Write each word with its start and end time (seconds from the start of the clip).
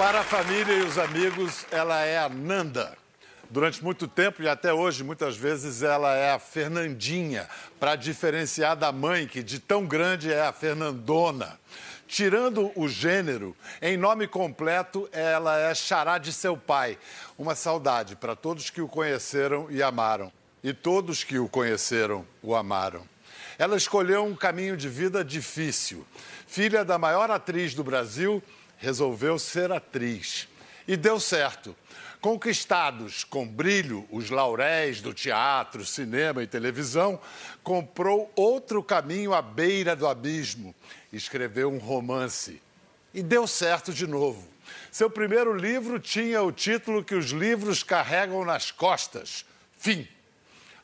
Para 0.00 0.20
a 0.20 0.24
família 0.24 0.72
e 0.72 0.82
os 0.82 0.96
amigos, 0.96 1.66
ela 1.70 2.02
é 2.02 2.16
a 2.16 2.26
Nanda. 2.26 2.96
Durante 3.50 3.84
muito 3.84 4.08
tempo 4.08 4.42
e 4.42 4.48
até 4.48 4.72
hoje, 4.72 5.04
muitas 5.04 5.36
vezes, 5.36 5.82
ela 5.82 6.14
é 6.14 6.32
a 6.32 6.38
Fernandinha, 6.38 7.46
para 7.78 7.96
diferenciar 7.96 8.74
da 8.76 8.90
mãe, 8.90 9.26
que 9.26 9.42
de 9.42 9.58
tão 9.58 9.84
grande 9.84 10.32
é 10.32 10.40
a 10.40 10.54
Fernandona. 10.54 11.60
Tirando 12.08 12.72
o 12.74 12.88
gênero, 12.88 13.54
em 13.82 13.98
nome 13.98 14.26
completo, 14.26 15.06
ela 15.12 15.58
é 15.58 15.74
Xará 15.74 16.16
de 16.16 16.32
seu 16.32 16.56
pai. 16.56 16.98
Uma 17.36 17.54
saudade 17.54 18.16
para 18.16 18.34
todos 18.34 18.70
que 18.70 18.80
o 18.80 18.88
conheceram 18.88 19.66
e 19.70 19.82
amaram. 19.82 20.32
E 20.64 20.72
todos 20.72 21.22
que 21.22 21.38
o 21.38 21.46
conheceram 21.46 22.26
o 22.42 22.54
amaram. 22.54 23.02
Ela 23.58 23.76
escolheu 23.76 24.24
um 24.24 24.34
caminho 24.34 24.78
de 24.78 24.88
vida 24.88 25.22
difícil. 25.22 26.06
Filha 26.46 26.86
da 26.86 26.96
maior 26.96 27.30
atriz 27.30 27.74
do 27.74 27.84
Brasil, 27.84 28.42
resolveu 28.80 29.38
ser 29.38 29.70
atriz. 29.70 30.48
E 30.88 30.96
deu 30.96 31.20
certo. 31.20 31.76
Conquistados 32.20 33.24
com 33.24 33.46
brilho 33.46 34.06
os 34.10 34.28
lauréis 34.28 35.00
do 35.00 35.14
teatro, 35.14 35.86
cinema 35.86 36.42
e 36.42 36.46
televisão, 36.46 37.20
comprou 37.62 38.30
outro 38.34 38.82
caminho 38.82 39.32
à 39.32 39.40
beira 39.40 39.94
do 39.94 40.06
abismo. 40.06 40.74
Escreveu 41.12 41.70
um 41.70 41.78
romance. 41.78 42.60
E 43.14 43.22
deu 43.22 43.46
certo 43.46 43.92
de 43.92 44.06
novo. 44.06 44.46
Seu 44.90 45.08
primeiro 45.08 45.54
livro 45.54 45.98
tinha 45.98 46.42
o 46.42 46.52
título 46.52 47.04
que 47.04 47.14
os 47.14 47.30
livros 47.30 47.82
carregam 47.82 48.44
nas 48.44 48.70
costas: 48.70 49.44
Fim. 49.78 50.06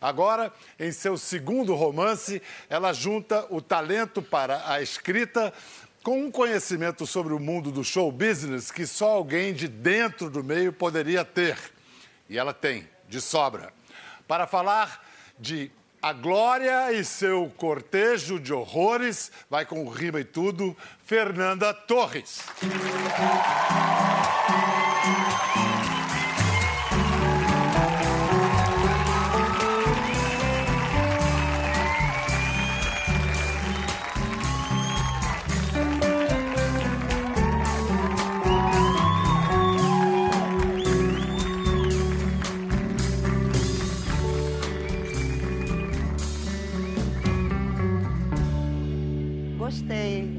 Agora, 0.01 0.53
em 0.79 0.93
seu 0.93 1.17
segundo 1.17 1.75
romance, 1.75 2.43
ela 2.69 2.93
junta 2.93 3.47
o 3.51 3.63
talento 3.63 4.21
para 4.21 4.71
a 4.71 4.83
escrita 4.83 5.53
com 6.07 6.23
um 6.23 6.31
conhecimento 6.31 7.05
sobre 7.05 7.35
o 7.35 7.41
mundo 7.41 7.73
do 7.73 7.83
show 7.83 8.13
business 8.13 8.71
que 8.71 8.87
só 8.87 9.09
alguém 9.09 9.53
de 9.53 9.67
dentro 9.67 10.31
do 10.31 10.45
meio 10.45 10.73
poderia 10.73 11.25
ter. 11.25 11.59
E 12.29 12.39
ela 12.39 12.55
tem, 12.55 12.89
de 13.09 13.21
sobra. 13.21 13.73
Para 14.29 14.47
falar 14.47 15.05
de 15.37 15.69
A 16.01 16.13
Glória 16.13 16.93
e 16.93 17.05
seu 17.05 17.53
cortejo 17.57 18.39
de 18.39 18.53
horrores, 18.53 19.33
vai 19.51 19.67
com 19.67 19.89
rima 19.89 20.21
e 20.21 20.25
tudo, 20.25 20.77
Fernanda 21.05 21.75
Torres. 21.75 22.41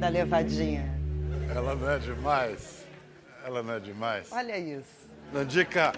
Levadinha. 0.10 0.98
Ela 1.50 1.76
não 1.76 1.90
é 1.90 2.00
demais? 2.00 2.86
Ela 3.46 3.64
não 3.64 3.74
é 3.74 3.80
demais? 3.80 4.28
Olha 4.32 4.58
isso. 4.58 5.08
Nandica, 5.34 5.94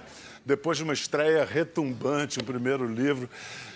depois 0.45 0.77
de 0.77 0.83
uma 0.83 0.93
estreia 0.93 1.45
retumbante, 1.45 2.39
o 2.39 2.43
primeiro 2.43 2.87
livro, 2.87 3.29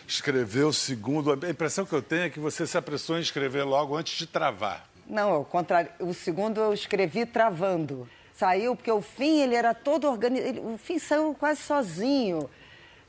escreveu 0.08 0.70
o 0.70 0.73
segundo. 0.73 1.31
A 1.31 1.50
impressão 1.50 1.86
que 1.86 1.94
eu 1.94 2.02
tenho 2.02 2.23
é 2.23 2.30
que 2.30 2.40
você 2.40 2.66
se 2.66 2.78
apressou 2.78 3.17
em 3.17 3.22
escrever 3.22 3.64
logo 3.64 3.95
antes 3.95 4.17
de 4.17 4.28
travar. 4.28 4.88
Não, 5.08 5.31
ao 5.31 5.45
contrário. 5.45 5.92
O 6.00 6.14
segundo 6.14 6.59
eu 6.59 6.73
escrevi 6.73 7.25
travando. 7.25 8.07
Saiu 8.34 8.75
porque 8.75 8.91
o 8.91 9.02
fim 9.02 9.41
ele 9.41 9.56
era 9.56 9.74
todo 9.74 10.09
organizado. 10.09 10.74
O 10.74 10.78
fim 10.78 10.97
saiu 10.97 11.36
quase 11.40 11.62
sozinho. 11.62 12.50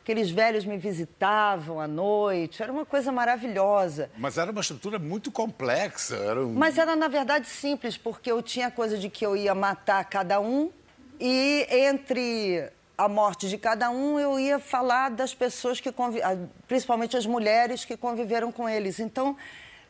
Aqueles 0.05 0.31
velhos 0.31 0.67
me 0.67 0.77
visitavam 0.77 1.81
à 1.81 1.89
noite. 1.89 2.63
Era 2.63 2.71
uma 2.71 2.85
coisa 2.85 3.11
maravilhosa. 3.11 4.11
Mas 4.19 4.37
era 4.37 4.51
uma 4.51 4.61
estrutura 4.61 4.99
muito 4.99 5.33
complexa. 5.33 6.15
Era 6.15 6.45
um... 6.45 6.53
Mas 6.53 6.77
era, 6.77 6.95
na 6.95 7.09
verdade, 7.09 7.47
simples, 7.47 7.97
porque 7.97 8.31
eu 8.31 8.43
tinha 8.43 8.67
a 8.67 8.71
coisa 8.71 8.99
de 8.99 9.09
que 9.09 9.25
eu 9.25 9.35
ia 9.35 9.55
matar 9.55 10.05
cada 10.05 10.39
um 10.39 10.71
e 11.19 11.67
entre 11.71 12.71
a 12.99 13.09
morte 13.09 13.49
de 13.49 13.57
cada 13.57 13.89
um 13.89 14.21
eu 14.21 14.39
ia 14.39 14.59
falar 14.59 15.09
das 15.09 15.35
pessoas 15.35 15.81
que 15.81 15.91
conviveram, 15.91 16.51
principalmente 16.69 17.17
as 17.17 17.25
mulheres 17.25 17.87
que 17.87 17.97
conviveram 17.97 18.53
com 18.53 18.69
eles. 18.69 19.01
Então, 19.01 19.35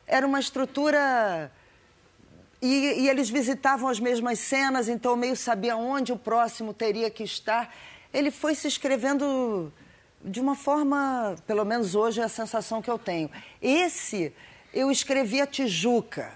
era 0.06 0.25
uma 0.25 0.38
estrutura. 0.38 1.50
E, 2.62 3.02
e 3.02 3.08
eles 3.08 3.28
visitavam 3.28 3.88
as 3.88 3.98
mesmas 3.98 4.38
cenas, 4.38 4.88
então 4.88 5.10
eu 5.10 5.16
meio 5.16 5.34
sabia 5.34 5.76
onde 5.76 6.12
o 6.12 6.16
próximo 6.16 6.72
teria 6.72 7.10
que 7.10 7.25
estar. 7.25 7.75
Ele 8.12 8.31
foi 8.31 8.54
se 8.54 8.69
escrevendo 8.69 9.72
de 10.24 10.40
uma 10.40 10.54
forma, 10.54 11.36
pelo 11.46 11.64
menos 11.64 11.94
hoje 11.94 12.20
é 12.20 12.24
a 12.24 12.28
sensação 12.28 12.80
que 12.80 12.90
eu 12.90 12.98
tenho. 12.98 13.30
Esse, 13.60 14.32
eu 14.72 14.90
escrevi 14.90 15.40
a 15.40 15.46
Tijuca. 15.46 16.32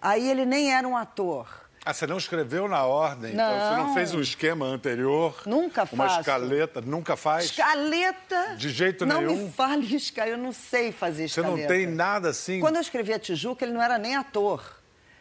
Aí 0.00 0.30
ele 0.30 0.44
nem 0.46 0.72
era 0.72 0.86
um 0.86 0.96
ator. 0.96 1.62
Ah, 1.86 1.92
você 1.92 2.06
não 2.06 2.16
escreveu 2.16 2.66
na 2.66 2.84
ordem? 2.86 3.32
Então 3.34 3.46
você 3.46 3.76
não 3.76 3.86
Não. 3.88 3.94
fez 3.94 4.14
um 4.14 4.20
esquema 4.20 4.64
anterior? 4.64 5.42
Nunca 5.44 5.86
Uma 5.92 6.04
faço. 6.08 6.20
escaleta? 6.20 6.80
Nunca 6.80 7.14
faz? 7.16 7.44
Escaleta. 7.46 8.54
De 8.56 8.70
jeito 8.70 9.04
não 9.04 9.20
nenhum? 9.20 9.36
Não 9.36 9.42
me 9.44 9.50
fale 9.52 9.94
escaleta, 9.94 10.36
eu 10.36 10.42
não 10.42 10.52
sei 10.52 10.92
fazer 10.92 11.28
Você 11.28 11.40
escaleta. 11.40 11.60
não 11.60 11.66
tem 11.68 11.86
nada 11.86 12.30
assim? 12.30 12.60
Quando 12.60 12.76
eu 12.76 12.80
escrevi 12.80 13.12
a 13.12 13.18
Tijuca, 13.18 13.64
ele 13.66 13.74
não 13.74 13.82
era 13.82 13.98
nem 13.98 14.16
ator. 14.16 14.62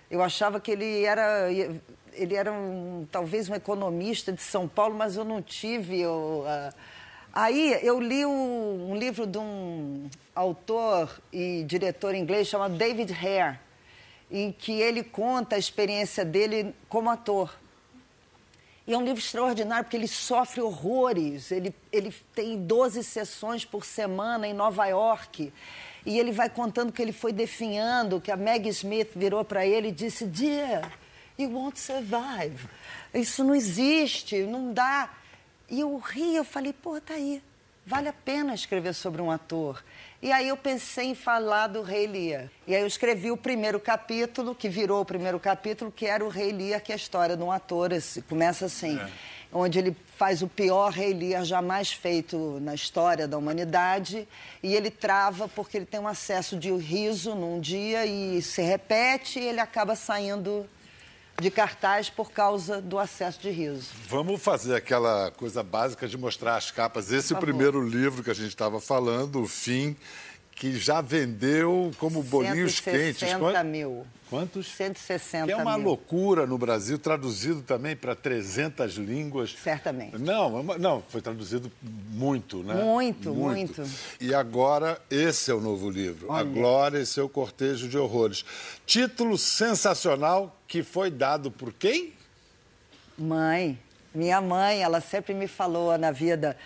Eu 0.09 0.21
achava 0.21 0.59
que 0.59 0.71
ele 0.71 1.03
era. 1.03 1.49
Ele 2.13 2.35
era 2.35 2.51
um, 2.53 3.07
talvez 3.11 3.49
um 3.49 3.55
economista 3.55 4.31
de 4.31 4.41
São 4.41 4.67
Paulo, 4.67 4.95
mas 4.95 5.17
eu 5.17 5.25
não 5.25 5.41
tive. 5.41 5.99
Eu, 5.99 6.45
ah, 6.47 6.69
Aí 7.35 7.79
eu 7.81 7.99
li 7.99 8.23
um 8.23 8.95
livro 8.95 9.25
de 9.25 9.39
um 9.39 10.07
autor 10.35 11.19
e 11.31 11.63
diretor 11.63 12.13
inglês 12.13 12.47
chamado 12.47 12.75
David 12.75 13.11
Hare, 13.11 13.59
em 14.29 14.51
que 14.51 14.71
ele 14.71 15.03
conta 15.03 15.55
a 15.55 15.59
experiência 15.59 16.23
dele 16.23 16.75
como 16.87 17.09
ator. 17.09 17.51
E 18.85 18.93
é 18.93 18.97
um 18.97 19.03
livro 19.03 19.19
extraordinário 19.19 19.85
porque 19.85 19.97
ele 19.97 20.07
sofre 20.07 20.61
horrores. 20.61 21.51
Ele, 21.51 21.73
ele 21.91 22.13
tem 22.35 22.55
12 22.67 23.03
sessões 23.03 23.65
por 23.65 23.83
semana 23.83 24.47
em 24.47 24.53
Nova 24.53 24.85
York. 24.85 25.51
E 26.05 26.19
ele 26.19 26.31
vai 26.31 26.49
contando 26.49 26.91
que 26.91 27.01
ele 27.01 27.13
foi 27.13 27.33
definhando, 27.33 28.21
que 28.21 28.31
a 28.31 28.37
Maggie 28.37 28.69
Smith 28.69 29.09
virou 29.15 29.43
para 29.43 29.65
ele 29.65 29.87
e 29.87 29.91
disse: 29.91 30.25
Dear, 30.25 30.91
you 31.39 31.49
won't 31.49 31.79
survive. 31.79 32.67
Isso 33.11 33.43
não 33.43 33.55
existe, 33.55 34.43
não 34.43 34.71
dá. 34.71 35.09
E 35.73 35.79
eu 35.79 35.97
ri, 35.97 36.35
eu 36.35 36.43
falei: 36.45 36.71
pô, 36.71 37.01
tá 37.01 37.15
aí. 37.15 37.41
Vale 37.85 38.07
a 38.07 38.13
pena 38.13 38.53
escrever 38.53 38.93
sobre 38.93 39.21
um 39.21 39.31
ator. 39.31 39.83
E 40.21 40.31
aí 40.31 40.47
eu 40.47 40.55
pensei 40.55 41.07
em 41.07 41.15
falar 41.15 41.65
do 41.67 41.81
Rei 41.81 42.05
Lear. 42.07 42.47
E 42.67 42.73
aí 42.75 42.81
eu 42.81 42.87
escrevi 42.87 43.29
o 43.31 43.35
primeiro 43.35 43.79
capítulo, 43.79 44.53
que 44.55 44.69
virou 44.69 45.01
o 45.01 45.05
primeiro 45.05 45.37
capítulo, 45.39 45.91
que 45.91 46.05
era 46.05 46.23
o 46.23 46.29
Rei 46.29 46.51
Lear, 46.53 46.79
que 46.81 46.91
é 46.91 46.95
a 46.95 46.95
história 46.95 47.35
de 47.35 47.43
um 47.43 47.51
ator. 47.51 47.91
esse- 47.91 48.21
Começa 48.21 48.67
assim, 48.67 48.97
onde 49.51 49.79
ele 49.79 49.97
faz 50.15 50.41
o 50.43 50.47
pior 50.47 50.91
Rei 50.91 51.13
Lear 51.13 51.43
jamais 51.43 51.91
feito 51.91 52.57
na 52.61 52.73
história 52.75 53.27
da 53.27 53.37
humanidade. 53.37 54.25
E 54.61 54.73
ele 54.75 54.91
trava 54.91 55.49
porque 55.49 55.75
ele 55.75 55.85
tem 55.87 55.99
um 55.99 56.07
acesso 56.07 56.55
de 56.55 56.71
riso 56.71 57.33
num 57.35 57.59
dia 57.59 58.05
e 58.05 58.41
se 58.43 58.61
repete 58.61 59.39
e 59.39 59.43
ele 59.47 59.59
acaba 59.59 59.93
saindo 59.95 60.65
de 61.39 61.49
cartaz 61.49 62.09
por 62.09 62.31
causa 62.31 62.81
do 62.81 62.99
acesso 62.99 63.39
de 63.41 63.49
riso. 63.49 63.89
Vamos 64.07 64.41
fazer 64.41 64.75
aquela 64.75 65.31
coisa 65.31 65.63
básica 65.63 66.07
de 66.07 66.17
mostrar 66.17 66.55
as 66.55 66.71
capas. 66.71 67.11
Esse 67.11 67.33
é 67.33 67.37
primeiro 67.39 67.81
livro 67.81 68.23
que 68.23 68.29
a 68.29 68.35
gente 68.35 68.49
estava 68.49 68.79
falando, 68.79 69.41
O 69.41 69.47
Fim, 69.47 69.95
que 70.55 70.77
já 70.77 71.01
vendeu 71.01 71.91
como 71.97 72.21
bolinhos 72.23 72.79
quentes. 72.79 73.19
160 73.19 73.63
mil. 73.63 74.05
Quantos? 74.29 74.67
160 74.67 75.45
Que 75.45 75.51
é 75.51 75.55
uma 75.55 75.77
mil. 75.77 75.87
loucura 75.87 76.47
no 76.47 76.57
Brasil, 76.57 76.97
traduzido 76.97 77.61
também 77.61 77.95
para 77.95 78.15
300 78.15 78.95
línguas. 78.95 79.55
Certamente. 79.61 80.17
Não, 80.17 80.73
é 80.73 80.77
não, 80.79 81.03
foi 81.07 81.21
traduzido 81.21 81.71
muito, 81.81 82.63
né? 82.63 82.73
Muito, 82.75 83.33
muito. 83.33 83.83
E 84.19 84.33
agora, 84.33 84.99
esse 85.09 85.51
é 85.51 85.53
o 85.53 85.61
novo 85.61 85.89
livro, 85.89 86.31
A 86.31 86.37
Olha. 86.37 86.45
Glória 86.45 86.97
e 86.99 87.05
seu 87.05 87.29
Cortejo 87.29 87.87
de 87.87 87.97
Horrores. 87.97 88.43
Título 88.85 89.37
sensacional 89.37 90.59
que 90.67 90.81
foi 90.81 91.11
dado 91.11 91.51
por 91.51 91.71
quem? 91.71 92.13
Mãe, 93.15 93.77
minha 94.15 94.41
mãe, 94.41 94.81
ela 94.81 94.99
sempre 94.99 95.33
me 95.35 95.47
falou 95.47 95.95
na 95.97 96.09
vida, 96.11 96.57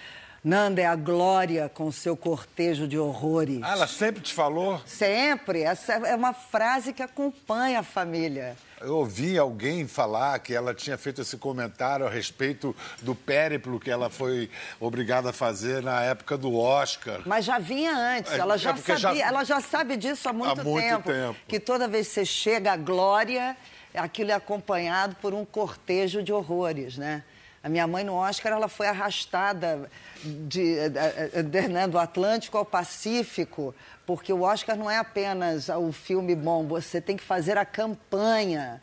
Nanda 0.44 0.82
é 0.82 0.86
a 0.86 0.96
glória 0.96 1.70
com 1.74 1.92
seu 1.92 2.16
cortejo 2.16 2.88
de 2.88 2.98
horrores. 2.98 3.60
Ah, 3.64 3.72
ela 3.74 3.88
sempre 3.88 4.22
te 4.22 4.34
falou? 4.34 4.82
Sempre, 4.86 5.62
essa 5.64 5.94
é 5.94 6.16
uma 6.16 6.34
frase 6.34 6.94
que 6.94 7.02
acompanha 7.04 7.80
a 7.80 7.84
família. 7.84 8.56
Eu 8.80 8.98
ouvi 8.98 9.38
alguém 9.38 9.88
falar 9.88 10.38
que 10.40 10.54
ela 10.54 10.74
tinha 10.74 10.98
feito 11.00 11.22
esse 11.22 11.36
comentário 11.38 12.06
a 12.06 12.10
respeito 12.10 12.76
do 13.02 13.16
périplo 13.16 13.80
que 13.80 13.90
ela 13.90 14.08
foi 14.10 14.50
obrigada 14.80 15.32
a 15.32 15.34
fazer 15.34 15.82
na 15.82 16.04
época 16.04 16.38
do 16.38 16.56
Oscar. 16.56 17.22
Mas 17.26 17.44
já 17.44 17.58
vinha 17.58 17.92
antes, 17.98 18.32
É, 18.34 18.38
ela 18.38 18.54
é 18.54 18.58
já 18.60 18.78
sabia, 18.78 18.98
já- 18.98 19.16
ela 19.28 19.44
já 19.44 19.60
sabe 19.60 19.98
disso 19.98 20.30
há 20.30 20.34
muito, 20.34 20.64
muito 20.64 20.84
tempo, 20.84 21.12
tempo. 21.12 21.40
Que 21.48 21.60
toda 21.60 21.88
vez 21.88 22.08
que 22.08 22.14
você 22.14 22.26
chega 22.26 22.74
à 22.74 22.78
glória, 22.78 23.58
aquilo 23.96 24.30
é 24.30 24.36
acompanhado 24.36 25.16
por 25.20 25.34
um 25.34 25.44
cortejo 25.44 26.22
de 26.22 26.32
horrores, 26.32 26.96
né? 26.98 27.24
A 27.64 27.70
minha 27.70 27.88
mãe 27.88 28.04
no 28.04 28.14
Oscar, 28.14 28.52
ela 28.52 28.68
foi 28.68 28.88
arrastada 28.88 29.90
de, 30.24 30.76
de, 30.90 31.44
de, 31.44 31.68
né, 31.68 31.88
do 31.88 31.98
Atlântico 31.98 32.58
ao 32.58 32.66
Pacífico, 32.66 33.74
porque 34.06 34.32
o 34.32 34.42
Oscar 34.42 34.78
não 34.78 34.90
é 34.90 34.98
apenas 34.98 35.70
o 35.70 35.92
filme 35.92 36.36
bom, 36.36 36.66
você 36.66 37.02
tem 37.02 37.18
que 37.18 37.24
fazer 37.24 37.58
a 37.58 37.66
campanha 37.66 38.82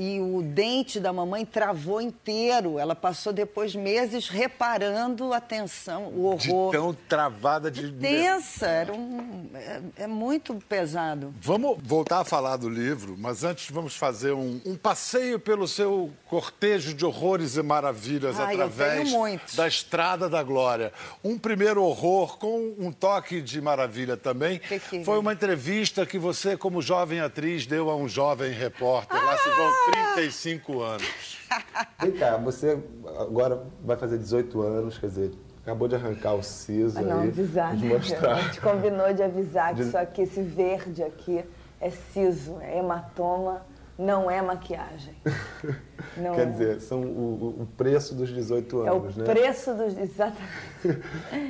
e 0.00 0.18
o 0.18 0.40
dente 0.40 0.98
da 0.98 1.12
mamãe 1.12 1.44
travou 1.44 2.00
inteiro. 2.00 2.78
Ela 2.78 2.94
passou 2.94 3.34
depois 3.34 3.74
meses 3.74 4.30
reparando 4.30 5.34
a 5.34 5.40
tensão, 5.42 6.04
o 6.04 6.24
horror. 6.24 6.70
De 6.70 6.78
tão 6.78 6.94
travada 7.06 7.70
de. 7.70 7.92
Tensa, 7.92 8.66
era 8.66 8.94
um, 8.94 9.50
é, 9.52 9.80
é, 9.96 10.06
muito 10.06 10.54
pesado. 10.66 11.34
Vamos 11.42 11.76
voltar 11.82 12.20
a 12.20 12.24
falar 12.24 12.56
do 12.56 12.66
livro, 12.66 13.14
mas 13.18 13.44
antes 13.44 13.70
vamos 13.70 13.94
fazer 13.94 14.32
um, 14.32 14.58
um 14.64 14.74
passeio 14.74 15.38
pelo 15.38 15.68
seu 15.68 16.10
cortejo 16.26 16.94
de 16.94 17.04
horrores 17.04 17.56
e 17.56 17.62
maravilhas 17.62 18.40
Ai, 18.40 18.54
através 18.54 19.12
da 19.54 19.68
Estrada 19.68 20.30
da 20.30 20.42
Glória. 20.42 20.94
Um 21.22 21.36
primeiro 21.36 21.84
horror 21.84 22.38
com 22.38 22.74
um 22.78 22.90
toque 22.90 23.42
de 23.42 23.60
maravilha 23.60 24.16
também. 24.16 24.60
Que 24.60 24.80
que... 24.80 25.04
Foi 25.04 25.18
uma 25.18 25.34
entrevista 25.34 26.06
que 26.06 26.18
você, 26.18 26.56
como 26.56 26.80
jovem 26.80 27.20
atriz, 27.20 27.66
deu 27.66 27.90
a 27.90 27.96
um 27.96 28.08
jovem 28.08 28.50
repórter. 28.50 29.20
Ah! 29.20 29.24
Lá 29.26 29.36
se 29.36 29.50
vão 29.50 29.89
35 29.90 30.80
anos. 30.80 31.38
Vem 32.00 32.12
cá, 32.12 32.36
você 32.36 32.78
agora 33.18 33.62
vai 33.84 33.96
fazer 33.96 34.18
18 34.18 34.60
anos, 34.60 34.98
quer 34.98 35.08
dizer, 35.08 35.32
acabou 35.62 35.88
de 35.88 35.94
arrancar 35.94 36.34
o 36.34 36.42
siso 36.42 36.98
ah, 36.98 37.02
não, 37.02 37.20
aí. 37.20 37.28
Avisar, 37.28 37.76
de 37.76 37.86
né? 37.86 37.94
mostrar. 37.94 38.36
A 38.36 38.40
gente 38.42 38.60
combinou 38.60 39.12
de 39.12 39.22
avisar 39.22 39.74
que 39.74 39.82
isso 39.82 39.98
aqui, 39.98 40.22
esse 40.22 40.42
verde 40.42 41.02
aqui, 41.02 41.44
é 41.80 41.90
siso, 41.90 42.58
é 42.60 42.78
hematoma, 42.78 43.62
não 43.98 44.30
é 44.30 44.40
maquiagem. 44.40 45.14
Não 46.16 46.34
Quer 46.34 46.42
é. 46.42 46.46
dizer, 46.46 46.80
são 46.80 47.02
o, 47.02 47.60
o, 47.60 47.68
preço 47.76 48.14
dos 48.14 48.30
18 48.30 48.80
anos, 48.80 49.16
né? 49.16 49.24
É 49.24 49.24
o 49.24 49.28
né? 49.28 49.34
preço 49.34 49.74
dos... 49.74 49.96
Exatamente. 49.96 50.42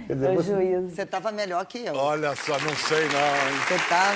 Quer 0.06 0.14
dizer, 0.14 0.34
você... 0.34 0.52
juízo. 0.52 0.88
Você 0.90 1.02
estava 1.02 1.32
melhor 1.32 1.64
que 1.64 1.78
eu. 1.78 1.94
Olha 1.94 2.36
só, 2.36 2.58
não 2.58 2.76
sei 2.76 3.04
não. 3.04 3.66
Você 3.66 3.74
estava... 3.74 4.12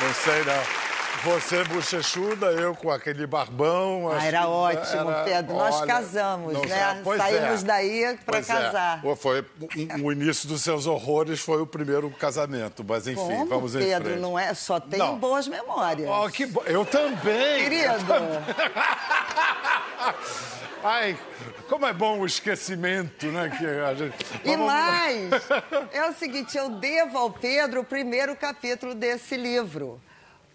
Não 0.00 0.14
sei 0.14 0.44
não. 0.44 0.87
Você 1.24 1.64
bochechuda, 1.64 2.46
eu 2.52 2.74
com 2.74 2.90
aquele 2.90 3.26
barbão. 3.26 4.10
Ah, 4.10 4.24
era 4.24 4.48
ótimo, 4.48 5.10
era... 5.10 5.24
Pedro. 5.24 5.54
Nós 5.54 5.76
olha, 5.76 5.86
casamos, 5.86 6.52
né? 6.68 7.02
Saímos 7.16 7.62
é. 7.62 7.66
daí 7.66 8.18
para 8.24 8.38
é. 8.38 8.42
casar. 8.42 9.02
É. 9.04 9.16
Foi, 9.16 9.44
o 10.02 10.12
início 10.12 10.48
dos 10.48 10.62
seus 10.62 10.86
horrores 10.86 11.40
foi 11.40 11.60
o 11.60 11.66
primeiro 11.66 12.10
casamento, 12.10 12.84
mas 12.86 13.06
enfim, 13.06 13.16
Como, 13.16 13.46
vamos 13.46 13.74
em 13.74 13.80
Pedro, 13.80 14.20
não 14.20 14.38
é? 14.38 14.54
Só 14.54 14.78
tenho 14.78 15.06
não. 15.06 15.18
boas 15.18 15.48
memórias. 15.48 16.08
Oh, 16.08 16.28
que 16.30 16.46
bo... 16.46 16.62
Eu 16.66 16.84
também. 16.84 17.64
Querido. 17.64 17.94
Eu 17.94 17.98
também. 18.06 18.54
Ai, 20.84 21.18
como 21.68 21.86
é 21.86 21.92
bom 21.92 22.20
o 22.20 22.26
esquecimento, 22.26 23.26
né? 23.26 23.50
Que 23.58 23.66
a 23.66 23.94
gente... 23.94 24.14
E 24.44 24.56
mais, 24.56 25.30
é 25.92 26.08
o 26.08 26.12
seguinte, 26.12 26.56
eu 26.56 26.70
devo 26.70 27.18
ao 27.18 27.30
Pedro 27.30 27.80
o 27.80 27.84
primeiro 27.84 28.36
capítulo 28.36 28.94
desse 28.94 29.36
livro. 29.36 30.00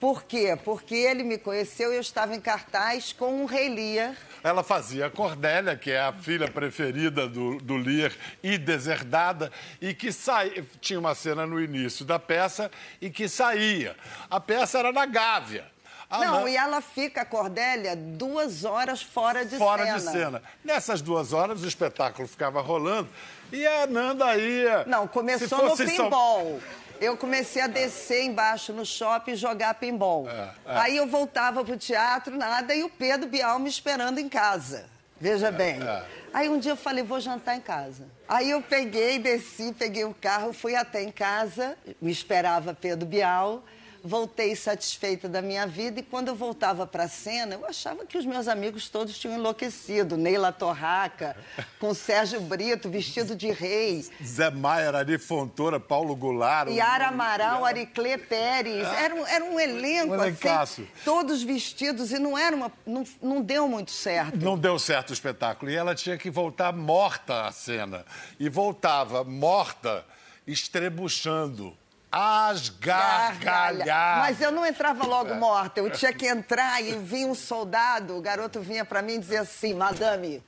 Por 0.03 0.23
quê? 0.23 0.59
Porque 0.65 0.95
ele 0.95 1.23
me 1.23 1.37
conheceu 1.37 1.93
e 1.93 1.95
eu 1.95 2.01
estava 2.01 2.35
em 2.35 2.41
cartaz 2.41 3.13
com 3.13 3.41
um 3.41 3.45
Rei 3.45 3.69
Lear. 3.69 4.13
Ela 4.43 4.61
fazia 4.61 5.05
a 5.05 5.09
Cordélia, 5.09 5.77
que 5.77 5.91
é 5.91 6.01
a 6.01 6.11
filha 6.11 6.51
preferida 6.51 7.25
do, 7.25 7.57
do 7.59 7.77
Lear 7.77 8.11
e 8.43 8.57
deserdada, 8.57 9.49
e 9.79 9.93
que 9.93 10.11
saía. 10.11 10.65
Tinha 10.81 10.99
uma 10.99 11.15
cena 11.15 11.47
no 11.47 11.57
início 11.57 12.03
da 12.03 12.19
peça 12.19 12.69
e 12.99 13.09
que 13.09 13.29
saía. 13.29 13.95
A 14.29 14.41
peça 14.41 14.79
era 14.79 14.91
na 14.91 15.05
Gávea. 15.05 15.71
A 16.09 16.19
não, 16.19 16.49
e 16.49 16.57
ela 16.57 16.81
fica, 16.81 17.21
a 17.21 17.25
Cordélia, 17.25 17.95
duas 17.95 18.65
horas 18.65 19.01
fora 19.01 19.45
de 19.45 19.57
fora 19.57 19.85
cena. 19.85 19.99
Fora 19.99 20.11
de 20.11 20.19
cena. 20.19 20.43
Nessas 20.65 21.01
duas 21.01 21.31
horas, 21.31 21.63
o 21.63 21.67
espetáculo 21.67 22.27
ficava 22.27 22.59
rolando 22.59 23.07
e 23.53 23.65
a 23.65 23.87
Nanda 23.87 24.35
ia. 24.35 24.83
Não, 24.85 25.07
começou 25.07 25.69
no 25.69 25.77
pinball. 25.77 26.59
São 26.59 26.82
eu 27.03 27.17
comecei 27.17 27.61
a 27.61 27.67
descer 27.67 28.23
embaixo 28.23 28.73
no 28.73 28.85
shopping 28.85 29.31
e 29.31 29.35
jogar 29.35 29.73
pinball. 29.75 30.27
É, 30.29 30.31
é. 30.31 30.51
Aí 30.65 30.97
eu 30.97 31.07
voltava 31.07 31.63
pro 31.63 31.77
teatro, 31.77 32.37
nada, 32.37 32.73
e 32.73 32.83
o 32.83 32.89
Pedro 32.89 33.29
Bial 33.29 33.59
me 33.59 33.69
esperando 33.69 34.19
em 34.19 34.29
casa. 34.29 34.85
Veja 35.19 35.47
é, 35.47 35.51
bem. 35.51 35.81
É. 35.81 36.05
Aí 36.33 36.49
um 36.49 36.59
dia 36.59 36.71
eu 36.71 36.75
falei, 36.75 37.03
vou 37.03 37.19
jantar 37.19 37.55
em 37.55 37.61
casa. 37.61 38.05
Aí 38.27 38.49
eu 38.49 38.61
peguei, 38.61 39.19
desci, 39.19 39.73
peguei 39.77 40.03
o 40.05 40.13
carro, 40.13 40.51
fui 40.51 40.75
até 40.75 41.03
em 41.03 41.11
casa, 41.11 41.77
me 42.01 42.11
esperava 42.11 42.73
Pedro 42.73 43.05
Bial 43.05 43.63
voltei 44.03 44.53
satisfeita 44.53 45.29
da 45.29 45.41
minha 45.41 45.65
vida 45.65 46.01
e 46.01 46.03
quando 46.03 46.27
eu 46.27 46.35
voltava 46.35 46.85
para 46.85 47.05
a 47.05 47.07
cena, 47.07 47.55
eu 47.55 47.65
achava 47.65 48.05
que 48.05 48.17
os 48.17 48.25
meus 48.25 48.49
amigos 48.49 48.89
todos 48.89 49.17
tinham 49.17 49.37
enlouquecido. 49.37 50.17
Neila 50.17 50.51
Torraca, 50.51 51.37
com 51.79 51.93
Sérgio 51.93 52.41
Brito, 52.41 52.89
vestido 52.89 53.33
de 53.33 53.49
rei. 53.49 54.05
Zé 54.21 54.49
Maier, 54.49 54.93
Ari 54.93 55.17
Fontoura, 55.17 55.79
Paulo 55.79 56.15
Goulart. 56.15 56.69
Yara 56.69 57.07
Amaral, 57.07 57.63
Ariclé 57.63 58.17
Pérez. 58.17 58.85
Era 58.87 59.15
um, 59.15 59.25
era 59.25 59.45
um 59.45 59.57
elenco, 59.57 60.13
assim, 60.15 60.85
todos 61.05 61.41
vestidos 61.41 62.11
e 62.11 62.19
não 62.19 62.37
era 62.37 62.53
uma... 62.53 62.71
Não, 62.85 63.05
não 63.21 63.41
deu 63.41 63.69
muito 63.69 63.91
certo. 63.91 64.37
Não 64.37 64.57
deu 64.57 64.77
certo 64.77 65.11
o 65.11 65.13
espetáculo. 65.13 65.71
E 65.71 65.75
ela 65.75 65.95
tinha 65.95 66.17
que 66.17 66.29
voltar 66.29 66.73
morta 66.73 67.45
à 67.45 67.51
cena. 67.53 68.05
E 68.37 68.49
voltava 68.49 69.23
morta, 69.23 70.05
estrebuchando 70.45 71.77
as 72.15 72.69
gargalhadas. 72.69 74.19
Mas 74.19 74.39
eu 74.39 74.51
não 74.51 74.63
entrava 74.63 75.03
logo 75.03 75.33
morta, 75.33 75.79
eu 75.79 75.89
tinha 75.89 76.13
que 76.13 76.27
entrar 76.27 76.79
e 76.79 76.93
vinha 76.93 77.25
um 77.25 77.33
soldado, 77.33 78.15
o 78.15 78.21
garoto 78.21 78.61
vinha 78.61 78.85
para 78.85 79.01
mim 79.01 79.15
e 79.15 79.17
dizia 79.17 79.41
assim, 79.41 79.73
madame, 79.73 80.43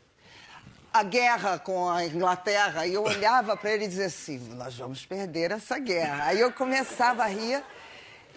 a 0.94 1.02
guerra 1.02 1.58
com 1.58 1.90
a 1.90 2.06
Inglaterra, 2.06 2.86
e 2.86 2.94
eu 2.94 3.04
olhava 3.04 3.58
para 3.58 3.72
ele 3.72 3.86
e 3.86 3.88
dizia 3.88 4.06
assim, 4.06 4.38
nós 4.54 4.76
vamos 4.76 5.08
perder 5.08 5.50
essa 5.50 5.80
guerra. 5.80 6.26
Aí 6.26 6.40
eu 6.40 6.52
começava 6.52 7.24
a 7.24 7.28
rir, 7.28 7.64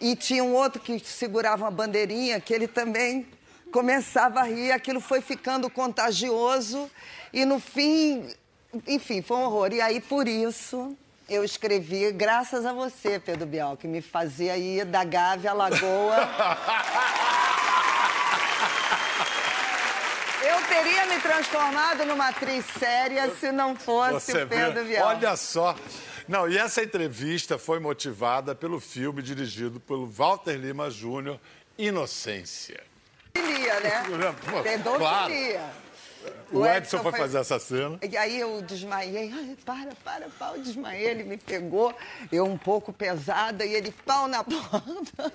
e 0.00 0.16
tinha 0.16 0.42
um 0.42 0.54
outro 0.54 0.80
que 0.80 0.98
segurava 0.98 1.64
uma 1.64 1.70
bandeirinha, 1.70 2.40
que 2.40 2.54
ele 2.54 2.66
também 2.66 3.28
começava 3.70 4.40
a 4.40 4.44
rir, 4.44 4.72
aquilo 4.72 5.02
foi 5.02 5.20
ficando 5.20 5.68
contagioso, 5.68 6.90
e 7.30 7.44
no 7.44 7.60
fim, 7.60 8.32
enfim, 8.86 9.20
foi 9.20 9.36
um 9.36 9.42
horror. 9.42 9.70
E 9.74 9.82
aí, 9.82 10.00
por 10.00 10.26
isso, 10.26 10.96
eu 11.28 11.44
escrevi, 11.44 12.10
graças 12.12 12.64
a 12.64 12.72
você, 12.72 13.20
Pedro 13.20 13.46
Bial, 13.46 13.76
que 13.76 13.86
me 13.86 14.00
fazia 14.00 14.56
ir 14.56 14.84
da 14.84 15.04
Gávea 15.04 15.50
à 15.50 15.54
Lagoa. 15.54 16.16
Eu 20.40 20.62
teria 20.66 21.06
me 21.06 21.20
transformado 21.20 22.06
numa 22.06 22.28
atriz 22.28 22.64
séria 22.78 23.30
se 23.34 23.52
não 23.52 23.74
fosse 23.76 24.32
você 24.32 24.44
o 24.44 24.48
Pedro? 24.48 24.84
Bial. 24.84 25.08
Olha 25.08 25.36
só. 25.36 25.76
Não, 26.26 26.48
e 26.48 26.56
essa 26.56 26.82
entrevista 26.82 27.58
foi 27.58 27.78
motivada 27.78 28.54
pelo 28.54 28.80
filme 28.80 29.20
dirigido 29.20 29.80
pelo 29.80 30.06
Walter 30.06 30.56
Lima 30.56 30.88
Júnior, 30.90 31.38
Inocência. 31.76 32.82
Pedofilia, 33.32 33.80
né? 33.80 34.04
Pedofilia. 34.62 34.98
Claro. 34.98 35.87
O, 36.50 36.64
Edson, 36.64 36.76
Edson 36.76 37.02
foi, 37.02 37.10
foi 37.10 37.20
fazer 37.20 37.38
essa 37.38 37.58
cena. 37.58 37.98
E 38.02 38.16
aí 38.16 38.40
eu 38.40 38.62
desmaiei. 38.62 39.30
Ai, 39.32 39.56
para, 39.64 39.90
para, 40.02 40.28
pau, 40.38 40.58
desmaiei. 40.58 41.06
Ele 41.06 41.24
me 41.24 41.36
pegou, 41.36 41.94
eu 42.32 42.46
um 42.46 42.56
pouco 42.56 42.92
pesada, 42.92 43.64
e 43.64 43.74
ele 43.74 43.92
pau 44.04 44.26
na 44.26 44.42
porta. 44.44 45.32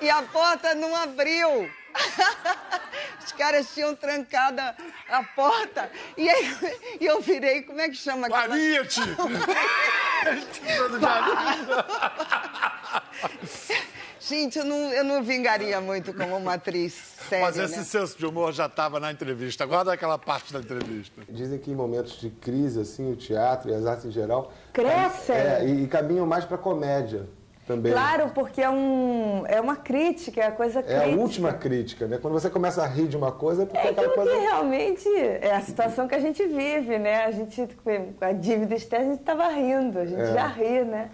E 0.00 0.10
a 0.10 0.22
porta 0.22 0.74
não 0.74 0.94
abriu. 0.96 1.70
Os 3.24 3.32
caras 3.32 3.72
tinham 3.72 3.94
trancado 3.94 4.60
a 5.08 5.22
porta. 5.36 5.90
E 6.16 6.28
aí 6.28 6.56
eu 7.00 7.20
virei, 7.20 7.62
como 7.62 7.80
é 7.80 7.88
que 7.88 7.94
chama 7.94 8.26
aquela... 8.26 8.48
Mariette! 8.48 9.00
Gente, 14.32 14.58
eu 14.58 14.64
não, 14.64 14.90
eu 14.90 15.04
não 15.04 15.22
vingaria 15.22 15.78
muito 15.78 16.14
como 16.14 16.38
uma 16.38 16.54
atriz 16.54 16.94
séria, 17.28 17.44
Mas 17.44 17.58
esse 17.58 17.76
né? 17.76 17.84
senso 17.84 18.16
de 18.16 18.24
humor 18.24 18.50
já 18.54 18.64
estava 18.64 18.98
na 18.98 19.12
entrevista. 19.12 19.66
Guarda 19.66 19.92
aquela 19.92 20.16
parte 20.16 20.54
da 20.54 20.58
entrevista. 20.58 21.20
Dizem 21.28 21.58
que 21.58 21.70
em 21.70 21.74
momentos 21.74 22.18
de 22.18 22.30
crise, 22.30 22.80
assim, 22.80 23.12
o 23.12 23.14
teatro 23.14 23.70
e 23.70 23.74
as 23.74 23.84
artes 23.84 24.06
em 24.06 24.10
geral... 24.10 24.50
Crescem! 24.72 25.36
É, 25.36 25.66
e, 25.66 25.84
e 25.84 25.86
caminham 25.86 26.26
mais 26.26 26.46
para 26.46 26.56
comédia. 26.56 27.28
Também. 27.66 27.92
Claro, 27.92 28.30
porque 28.30 28.60
é, 28.62 28.70
um, 28.70 29.44
é 29.46 29.60
uma 29.60 29.76
crítica, 29.76 30.40
é 30.40 30.46
a 30.46 30.52
coisa 30.52 30.80
é 30.80 30.82
crítica. 30.82 31.04
É 31.04 31.12
a 31.12 31.16
última 31.16 31.52
crítica, 31.52 32.06
né? 32.08 32.18
Quando 32.20 32.32
você 32.32 32.50
começa 32.50 32.82
a 32.82 32.86
rir 32.86 33.06
de 33.06 33.16
uma 33.16 33.30
coisa, 33.30 33.62
é 33.62 33.66
porque 33.66 33.86
é 33.86 33.90
aquela 33.90 34.08
porque 34.08 34.30
coisa... 34.30 34.40
realmente 34.40 35.08
é 35.16 35.54
a 35.54 35.60
situação 35.60 36.08
que 36.08 36.14
a 36.14 36.18
gente 36.18 36.44
vive, 36.44 36.98
né? 36.98 37.24
A 37.24 37.30
gente, 37.30 37.68
com 37.84 38.24
a 38.24 38.32
dívida 38.32 38.74
externa, 38.74 39.06
a 39.06 39.08
gente 39.10 39.20
estava 39.20 39.48
rindo, 39.48 39.98
a 39.98 40.06
gente 40.06 40.22
é. 40.22 40.32
já 40.32 40.46
ri, 40.48 40.84
né? 40.84 41.08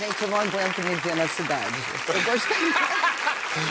Gente, 0.00 0.22
eu 0.22 0.28
não 0.28 0.40
aguento 0.40 0.78
me 0.82 0.94
ver 0.96 1.14
na 1.16 1.28
cidade. 1.28 1.74
Eu 2.08 2.22
gostaria... 2.32 3.10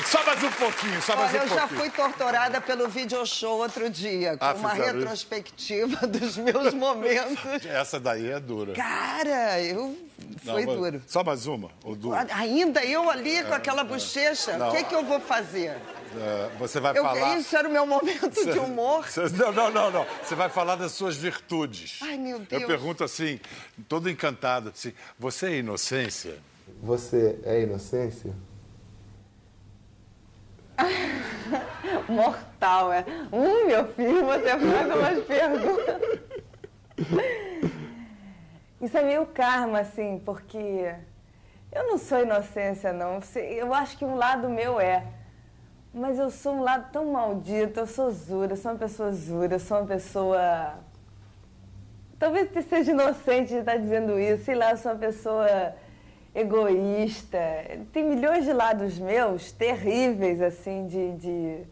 Só 0.06 0.24
mais 0.26 0.44
um 0.44 0.52
pouquinho, 0.52 1.02
só 1.02 1.16
mais 1.16 1.32
Olha, 1.34 1.40
um 1.40 1.44
eu 1.44 1.50
já 1.50 1.60
pouquinho. 1.62 1.80
fui 1.80 1.90
torturada 1.90 2.60
pelo 2.62 2.88
video 2.90 3.26
show 3.26 3.60
outro 3.60 3.90
dia, 3.90 4.38
com 4.38 4.44
Ah, 4.46 4.54
uma 4.54 4.70
fizeram 4.72 4.90
isso? 4.90 4.98
retrospectiva 5.00 6.06
dos 6.08 6.36
meus 6.38 6.74
momentos. 6.74 7.66
Essa 7.66 7.98
daí 8.00 8.30
é 8.30 8.40
dura. 8.42 8.74
Cara, 8.74 9.62
eu. 9.62 9.98
Não, 10.44 10.54
Foi 10.54 10.66
duro. 10.66 11.02
Só 11.08 11.24
mais 11.24 11.48
uma, 11.48 11.72
ou 11.84 11.96
duas. 11.96 12.28
Ainda 12.32 12.84
eu 12.84 13.10
ali 13.10 13.42
com 13.44 13.54
aquela 13.54 13.84
bochecha, 13.86 14.58
Não. 14.58 14.68
o 14.70 14.72
que, 14.72 14.84
que 14.84 14.94
eu 14.94 15.04
vou 15.06 15.20
fazer? 15.22 15.78
É, 16.18 16.50
você 16.58 16.80
vai 16.80 16.98
Eu, 16.98 17.04
falar... 17.04 17.38
Isso 17.38 17.56
era 17.56 17.68
o 17.68 17.72
meu 17.72 17.86
momento 17.86 18.30
de 18.52 18.58
humor. 18.60 19.08
Você- 19.08 19.30
Não, 19.38 19.52
não, 19.52 19.70
não, 19.72 19.92
não. 19.92 20.06
Você 20.24 20.34
vai 20.36 20.50
falar 20.50 20.76
das 20.76 20.92
suas 20.94 21.16
virtudes. 21.16 22.00
Ai, 22.02 22.18
meu 22.18 22.38
Eu 22.40 22.46
Deus. 22.46 22.66
pergunto 22.66 23.04
assim, 23.04 23.40
todo 23.88 24.10
encantado, 24.10 24.70
assim, 24.70 24.94
você 25.18 25.48
é 25.48 25.56
inocência? 25.58 26.38
Você 26.82 27.40
é 27.44 27.62
inocência? 27.62 28.34
Mortal, 32.08 32.92
é. 32.94 33.06
Hum, 33.32 33.68
meu 33.68 33.88
filho, 33.94 34.26
você 34.26 34.50
faz 34.50 34.96
umas 34.96 35.26
perguntas. 35.26 36.20
Isso 38.82 38.98
é 38.98 39.02
meio 39.04 39.26
karma, 39.28 39.80
assim, 39.82 40.22
porque 40.26 40.94
eu 41.72 41.84
não 41.88 41.98
sou 41.98 42.22
inocência, 42.22 42.94
não. 42.94 43.20
Eu 43.36 43.74
acho 43.74 43.98
que 43.98 44.06
um 44.06 44.16
lado 44.16 44.50
meu 44.50 44.80
é. 44.80 45.06
Mas 45.94 46.20
eu 46.20 46.30
sou 46.30 46.56
um 46.56 46.62
lado 46.62 46.92
tão 46.92 47.12
maldito, 47.12 47.80
eu 47.80 47.88
sou 47.88 48.12
zura, 48.12 48.56
sou 48.56 48.72
uma 48.72 48.78
pessoa 48.78 49.12
zura, 49.12 49.58
sou 49.58 49.78
uma 49.78 49.88
pessoa. 49.88 50.76
Talvez 52.20 52.50
seja 52.68 52.92
inocente 52.92 53.50
de 53.50 53.56
estar 53.56 53.78
dizendo 53.78 54.20
isso, 54.20 54.44
sei 54.46 54.56
lá, 54.56 54.72
eu 54.72 54.78
sou 54.78 54.92
uma 54.92 55.00
pessoa 55.00 55.76
egoísta. 56.36 57.40
Tem 57.92 58.04
milhões 58.04 58.46
de 58.46 58.54
lados 58.54 59.00
meus 59.00 59.52
terríveis, 59.52 60.42
assim, 60.42 60.86
de, 60.86 61.12
de, 61.18 61.64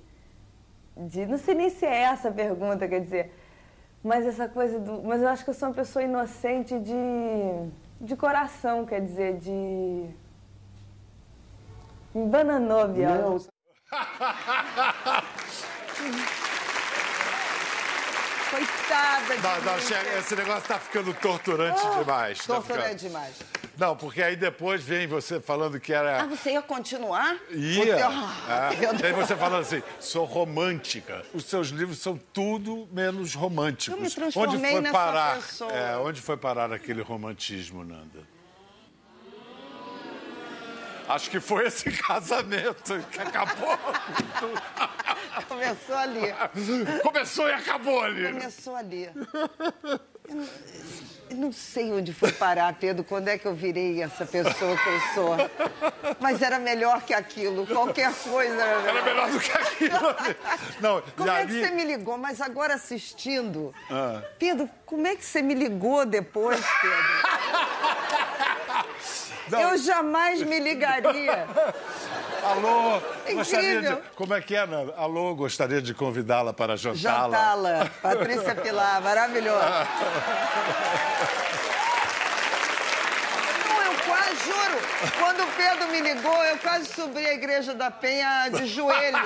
de. 0.98 1.26
Não 1.28 1.38
sei 1.38 1.54
nem 1.54 1.70
se 1.70 1.86
é 1.86 2.02
essa 2.04 2.30
a 2.30 2.32
pergunta, 2.32 2.88
quer 2.88 3.02
dizer. 3.02 3.32
Mas 4.04 4.26
essa 4.26 4.48
coisa 4.48 4.80
do. 4.80 5.04
Mas 5.04 5.22
eu 5.22 5.28
acho 5.28 5.44
que 5.44 5.50
eu 5.50 5.54
sou 5.54 5.70
uma 5.70 5.76
pessoa 5.76 6.04
inocente 6.04 6.80
de. 6.80 6.94
de 8.02 8.16
coração, 8.16 8.86
quer 8.86 9.02
dizer, 9.02 9.38
de. 9.38 10.10
Me 12.16 12.26
Bianca. 12.26 13.57
Coitada 18.50 19.36
de 19.36 19.44
Não, 19.44 19.62
não, 19.74 19.80
chega, 19.82 20.18
esse 20.20 20.36
negócio 20.36 20.68
tá 20.68 20.80
ficando 20.80 21.14
torturante 21.14 21.82
demais. 22.00 22.38
tá 22.40 22.56
Torturante 22.56 22.84
ficando- 22.84 22.98
demais. 23.00 23.36
Não, 23.78 23.96
porque 23.96 24.24
aí 24.24 24.36
depois 24.36 24.84
vem 24.84 25.06
você 25.06 25.40
falando 25.40 25.80
que 25.80 25.94
Ah, 25.94 25.98
era... 26.00 26.26
você 26.28 26.52
ia 26.54 26.62
continuar? 26.64 27.38
Ia. 27.52 28.08
Ah, 28.08 28.72
É. 28.74 28.78
Aí 29.08 29.14
você 29.14 29.36
falando 29.36 29.62
assim, 29.62 29.84
sou 30.00 30.26
romântica. 30.26 31.24
Os 31.34 31.46
seus 31.46 31.68
livros 31.68 32.00
são 32.00 32.18
tudo 32.34 32.88
menos 32.92 33.36
românticos. 33.36 33.96
Eu 33.96 34.02
me 34.04 34.10
transformei 34.10 34.78
onde 34.78 34.90
foi 34.90 34.92
parar? 34.92 35.36
pessoa. 35.36 35.72
É, 35.72 35.96
onde 35.98 36.22
foi 36.22 36.38
parar 36.38 36.74
aquele 36.74 37.02
romantismo, 37.04 37.84
Nanda? 37.84 38.26
Acho 41.08 41.30
que 41.30 41.40
foi 41.40 41.68
esse 41.68 41.90
casamento 42.04 43.00
que 43.12 43.20
acabou. 43.22 43.78
Começou 45.48 45.96
ali. 45.96 46.34
Começou 47.02 47.48
e 47.48 47.54
acabou 47.54 48.02
ali. 48.02 48.34
Começou 48.34 48.76
ali. 48.76 49.10
Eu 50.28 50.36
não, 50.36 50.48
eu 51.30 51.38
não 51.38 51.52
sei 51.52 51.92
onde 51.94 52.14
foi 52.14 52.32
parar, 52.32 52.74
Pedro, 52.74 53.04
quando 53.04 53.28
é 53.30 53.38
que 53.38 53.46
eu 53.46 53.54
virei 53.56 54.02
essa 54.02 54.26
pessoa 54.26 54.76
que 54.78 54.90
eu 54.90 55.00
sou. 55.14 55.36
Mas 56.20 56.42
era 56.42 56.60
melhor 56.60 57.02
que 57.02 57.14
aquilo. 57.14 57.66
Qualquer 57.68 58.14
coisa 58.14 58.54
era 58.62 58.82
Era 58.82 58.94
melhor. 58.94 59.06
melhor 59.06 59.32
do 59.32 59.40
que 59.40 59.52
aquilo. 59.52 60.16
Não, 60.82 61.02
Como 61.16 61.30
é 61.30 61.42
ali... 61.42 61.54
que 61.54 61.66
você 61.66 61.72
me 61.72 61.86
ligou? 61.86 62.18
Mas 62.18 62.42
agora 62.42 62.74
assistindo. 62.74 63.74
Ah. 63.90 64.22
Pedro, 64.38 64.70
como 64.86 65.08
é 65.08 65.16
que 65.16 65.24
você 65.24 65.42
me 65.42 65.54
ligou 65.54 66.06
depois, 66.06 66.60
Pedro? 66.82 67.98
Não. 69.50 69.62
Eu 69.62 69.78
jamais 69.78 70.42
me 70.42 70.60
ligaria. 70.60 71.46
Alô, 72.44 73.02
É 73.26 73.34
gostaria 73.34 73.70
de... 73.72 73.76
incrível. 73.78 74.02
Como 74.16 74.34
é 74.34 74.42
que 74.42 74.56
é, 74.56 74.66
Nanda? 74.66 74.94
Alô, 74.98 75.36
gostaria 75.36 75.82
de 75.82 75.94
convidá-la 75.94 76.54
para 76.54 76.78
jantá-la. 76.78 77.36
Jantá-la. 77.38 77.90
Patrícia 78.02 78.56
Pilar, 78.56 79.02
maravilhosa. 79.02 79.88
Não, 83.68 83.84
eu 83.84 83.94
quase 84.06 84.36
juro. 84.46 84.87
Quando 85.20 85.44
o 85.44 85.48
Pedro 85.56 85.88
me 85.90 86.02
ligou, 86.02 86.44
eu 86.46 86.58
quase 86.58 86.86
subi 86.92 87.24
a 87.26 87.34
Igreja 87.34 87.74
da 87.76 87.92
Penha 87.92 88.50
de 88.50 88.66
joelho. 88.66 89.18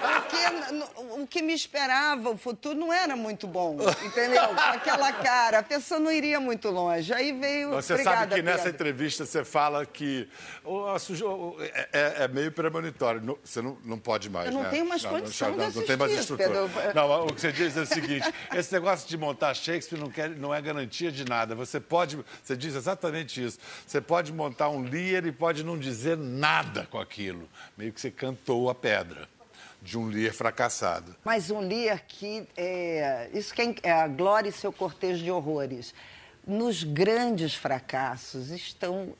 Porque 0.00 1.20
o 1.20 1.26
que 1.26 1.42
me 1.42 1.52
esperava, 1.52 2.30
o 2.30 2.36
futuro 2.38 2.74
não 2.74 2.92
era 2.92 3.14
muito 3.14 3.46
bom, 3.46 3.76
entendeu? 4.04 4.48
Com 4.48 4.54
aquela 4.60 5.12
cara, 5.12 5.58
a 5.58 5.62
pessoa 5.62 6.00
não 6.00 6.10
iria 6.10 6.40
muito 6.40 6.70
longe. 6.70 7.12
Aí 7.12 7.32
veio. 7.32 7.70
Você 7.70 7.92
Obrigada, 7.92 8.18
sabe 8.20 8.34
que 8.36 8.42
nessa 8.42 8.58
Pedro. 8.64 8.70
entrevista 8.74 9.26
você 9.26 9.44
fala 9.44 9.84
que 9.84 10.28
o- 10.64 10.86
a 10.86 10.98
sujo- 10.98 11.26
o- 11.28 11.56
é, 11.60 11.88
é- 11.92 12.14
é 12.24 12.28
meio 12.28 12.50
premonitório. 12.50 13.20
Não- 13.20 13.38
Você 13.44 13.60
não, 13.60 13.76
não 13.84 13.98
pode 13.98 14.30
mais, 14.30 14.46
Eu 14.46 14.52
não 14.54 14.62
né? 14.62 14.70
tenho 14.70 14.86
mais 14.88 15.04
condição 15.04 15.48
não, 15.50 15.58
de 15.58 15.74
não, 15.74 15.80
não 15.80 15.86
tem 15.86 15.96
mais 15.96 16.12
estrutura. 16.12 16.68
Pedro. 16.68 16.94
Não, 16.94 17.26
o 17.26 17.34
que 17.34 17.40
você 17.40 17.52
diz 17.52 17.76
é 17.76 17.80
o 17.82 17.86
seguinte: 17.86 18.32
esse 18.54 18.72
negócio 18.72 19.06
de 19.08 19.16
montar 19.18 19.52
Shakespeare 19.54 19.98
não, 20.00 20.10
quer, 20.10 20.30
não 20.30 20.54
é 20.54 20.60
garantia 20.62 21.12
de 21.12 21.24
nada. 21.24 21.54
Você 21.54 21.78
pode, 21.80 22.18
você 22.42 22.56
diz 22.56 22.74
exatamente 22.74 23.44
isso. 23.44 23.58
Você 23.86 24.00
pode 24.00 24.32
montar 24.32 24.68
um 24.68 24.82
Lear 25.02 25.26
e 25.26 25.32
pode 25.32 25.64
não 25.64 25.76
dizer 25.78 26.16
nada 26.16 26.86
com 26.86 26.98
aquilo. 26.98 27.48
Meio 27.76 27.92
que 27.92 28.00
você 28.00 28.10
cantou 28.10 28.70
a 28.70 28.74
pedra 28.74 29.28
de 29.80 29.98
um 29.98 30.06
Lear 30.06 30.32
fracassado. 30.32 31.16
Mas 31.24 31.50
um 31.50 31.60
Lear 31.60 32.02
que. 32.06 32.46
É, 32.56 33.28
isso 33.34 33.52
que 33.52 33.62
é, 33.62 33.74
é 33.82 33.92
a 33.92 34.06
Glória 34.06 34.48
e 34.48 34.52
seu 34.52 34.72
cortejo 34.72 35.22
de 35.22 35.30
horrores. 35.30 35.92
Nos 36.46 36.84
grandes 36.84 37.54
fracassos 37.54 38.50
estão. 38.50 39.14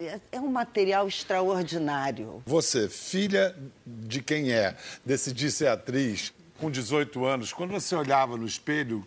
É, 0.00 0.18
é 0.32 0.40
um 0.40 0.48
material 0.48 1.06
extraordinário. 1.06 2.42
Você, 2.44 2.88
filha 2.88 3.54
de 3.86 4.20
quem 4.20 4.52
é, 4.52 4.76
decidir 5.04 5.50
ser 5.52 5.68
atriz 5.68 6.32
com 6.58 6.70
18 6.70 7.24
anos, 7.24 7.52
quando 7.52 7.70
você 7.70 7.94
olhava 7.94 8.36
no 8.36 8.46
espelho, 8.46 9.06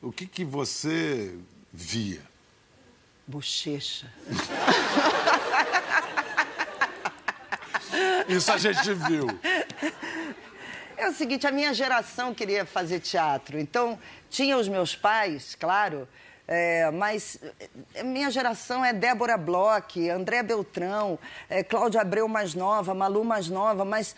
o 0.00 0.12
que, 0.12 0.26
que 0.26 0.44
você 0.44 1.36
via? 1.72 2.22
Bochecha. 3.26 4.10
Isso 8.28 8.52
a 8.52 8.58
gente 8.58 8.92
viu. 8.94 9.26
É 10.96 11.08
o 11.08 11.12
seguinte, 11.12 11.46
a 11.46 11.52
minha 11.52 11.72
geração 11.72 12.34
queria 12.34 12.64
fazer 12.66 13.00
teatro. 13.00 13.58
Então, 13.58 13.98
tinha 14.28 14.56
os 14.56 14.68
meus 14.68 14.94
pais, 14.96 15.54
claro, 15.58 16.08
é, 16.46 16.90
mas 16.90 17.38
a 17.98 18.02
minha 18.02 18.30
geração 18.30 18.84
é 18.84 18.92
Débora 18.92 19.36
Bloch, 19.36 20.08
André 20.10 20.42
Beltrão, 20.42 21.18
é, 21.48 21.62
Cláudia 21.62 22.00
Abreu 22.00 22.26
mais 22.26 22.54
nova, 22.54 22.94
Malu 22.94 23.24
mais 23.24 23.48
nova, 23.48 23.84
mas 23.84 24.16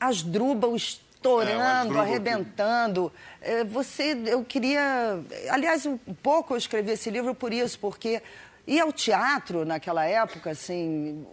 as 0.00 0.22
Drubal 0.22 0.70
É, 0.70 0.72
o 0.72 0.76
estourando, 0.76 1.92
que- 1.94 1.98
arrebentando. 2.00 3.12
É, 3.42 3.64
você, 3.64 4.16
eu 4.26 4.44
queria... 4.44 5.20
Aliás, 5.50 5.84
um 5.84 5.98
pouco 6.22 6.54
eu 6.54 6.58
escrevi 6.58 6.92
esse 6.92 7.10
livro 7.10 7.34
por 7.34 7.52
isso, 7.52 7.78
porque 7.78 8.22
ir 8.66 8.80
ao 8.80 8.92
teatro 8.92 9.64
naquela 9.64 10.04
época, 10.06 10.50
assim... 10.50 11.26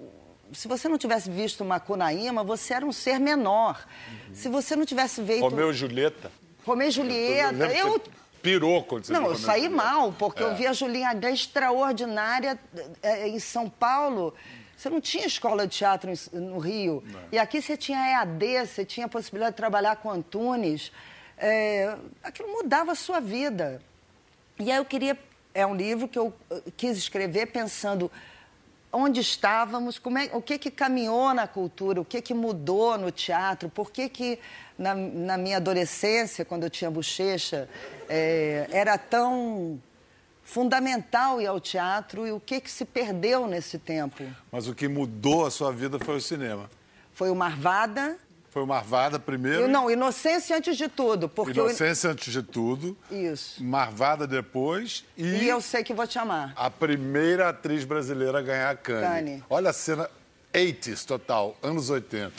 Se 0.53 0.67
você 0.67 0.87
não 0.87 0.97
tivesse 0.97 1.29
visto 1.29 1.65
Macunaíma, 1.65 2.43
você 2.43 2.73
era 2.73 2.85
um 2.85 2.91
ser 2.91 3.19
menor. 3.19 3.85
Se 4.33 4.47
você 4.49 4.75
não 4.75 4.85
tivesse 4.85 5.23
feito... 5.23 5.41
Romeu 5.41 5.71
e 5.71 5.73
Julieta. 5.73 6.31
Romeu 6.65 6.87
e 6.87 6.91
Julieta. 6.91 7.67
Eu, 7.67 7.93
você 7.93 8.01
pirou 8.41 8.83
quando 8.83 9.05
você 9.05 9.13
não, 9.13 9.25
eu 9.25 9.35
saí 9.35 9.63
Julieta. 9.63 9.75
mal, 9.83 10.13
porque 10.13 10.43
É. 10.43 10.45
eu 10.45 10.55
vi 10.55 10.67
a 10.67 10.73
Julinha 10.73 11.09
H 11.09 11.31
extraordinária 11.31 12.59
eh, 13.01 13.27
em 13.29 13.39
São 13.39 13.69
Paulo. 13.69 14.33
Você 14.77 14.89
não 14.89 14.99
tinha 15.01 15.25
escola 15.25 15.65
de 15.65 15.77
teatro 15.77 16.11
no 16.33 16.59
Rio. 16.59 17.03
E 17.31 17.37
aqui 17.39 17.61
você 17.61 17.77
tinha 17.77 17.97
EAD, 18.11 18.67
você 18.67 18.85
tinha 18.85 19.05
a 19.05 19.09
possibilidade 19.09 19.53
de 19.53 19.57
trabalhar 19.57 19.95
com 19.95 20.11
Antunes. 20.11 20.91
É, 21.37 21.95
aquilo 22.23 22.49
mudava 22.51 22.91
a 22.91 22.95
sua 22.95 23.19
vida. 23.19 23.81
E 24.59 24.71
aí 24.71 24.77
eu 24.77 24.85
queria. 24.85 25.17
É 25.53 25.65
um 25.65 25.73
livro 25.75 26.07
que 26.09 26.19
eu 26.19 26.33
eh, 26.51 26.61
quis 26.75 26.97
escrever 26.97 27.45
pensando 27.47 28.11
onde 28.95 29.19
estávamos, 29.19 29.99
como 29.99 30.17
é, 30.17 30.29
o 30.33 30.41
que, 30.41 30.57
que 30.57 30.71
caminhou 30.71 31.33
na 31.33 31.45
cultura, 31.45 31.99
o 31.99 32.05
que, 32.05 32.21
que 32.21 32.33
mudou 32.33 32.97
no 32.97 33.11
teatro, 33.11 33.69
por 33.69 33.91
que, 33.91 34.07
que 34.07 34.39
na, 34.77 34.95
na 34.95 35.37
minha 35.37 35.57
adolescência, 35.57 36.45
quando 36.45 36.63
eu 36.63 36.69
tinha 36.69 36.89
bochecha, 36.89 37.67
eh, 38.07 38.67
era 38.71 38.97
tão 38.97 39.81
fundamental 40.43 41.41
ir 41.41 41.47
ao 41.47 41.59
teatro 41.59 42.25
e 42.25 42.31
o 42.31 42.39
que, 42.39 42.61
que 42.61 42.71
se 42.71 42.85
perdeu 42.85 43.47
nesse 43.47 43.77
tempo. 43.77 44.23
Mas 44.51 44.67
o 44.67 44.73
que 44.73 44.87
mudou 44.87 45.45
a 45.45 45.51
sua 45.51 45.73
vida 45.73 45.99
foi 45.99 46.15
o 46.15 46.21
cinema. 46.21 46.69
Foi 47.11 47.29
o 47.29 47.35
Marvada. 47.35 48.17
Foi 48.55 48.63
o 48.63 48.65
Marvada 48.65 49.19
primeiro. 49.19 49.63
Eu, 49.63 49.67
não, 49.67 49.91
Inocência 49.91 50.55
antes 50.55 50.77
de 50.77 50.87
tudo, 50.87 51.27
porque 51.27 51.59
eu- 51.59 51.65
Inocência 51.65 52.09
antes 52.11 52.31
de 52.31 52.41
tudo. 52.41 52.95
Isso. 53.11 53.61
Marvada 53.61 54.25
depois. 54.25 55.03
E, 55.17 55.25
E 55.25 55.49
eu 55.49 55.59
sei 55.59 55.83
que 55.83 55.93
vou 55.93 56.07
te 56.07 56.17
amar. 56.17 56.53
a 56.55 56.69
primeira 56.69 57.49
atriz 57.49 57.83
brasileira 57.83 58.39
a 58.39 58.41
ganhar 58.41 58.69
a 58.69 58.75
Cannes. 58.77 59.09
Cannes. 59.09 59.43
Olha 59.49 59.71
a 59.71 59.73
cena. 59.73 60.09
80s 60.53 61.03
total, 61.03 61.57
anos 61.61 61.89
80. 61.89 62.31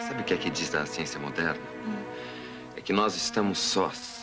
Sabe 0.00 0.22
o 0.22 0.24
que 0.24 0.32
é 0.32 0.36
que 0.38 0.48
diz 0.48 0.70
da 0.70 0.86
ciência 0.86 1.20
moderna? 1.20 1.60
É 2.74 2.80
que 2.80 2.94
nós 2.94 3.14
estamos 3.14 3.58
sós. 3.58 4.22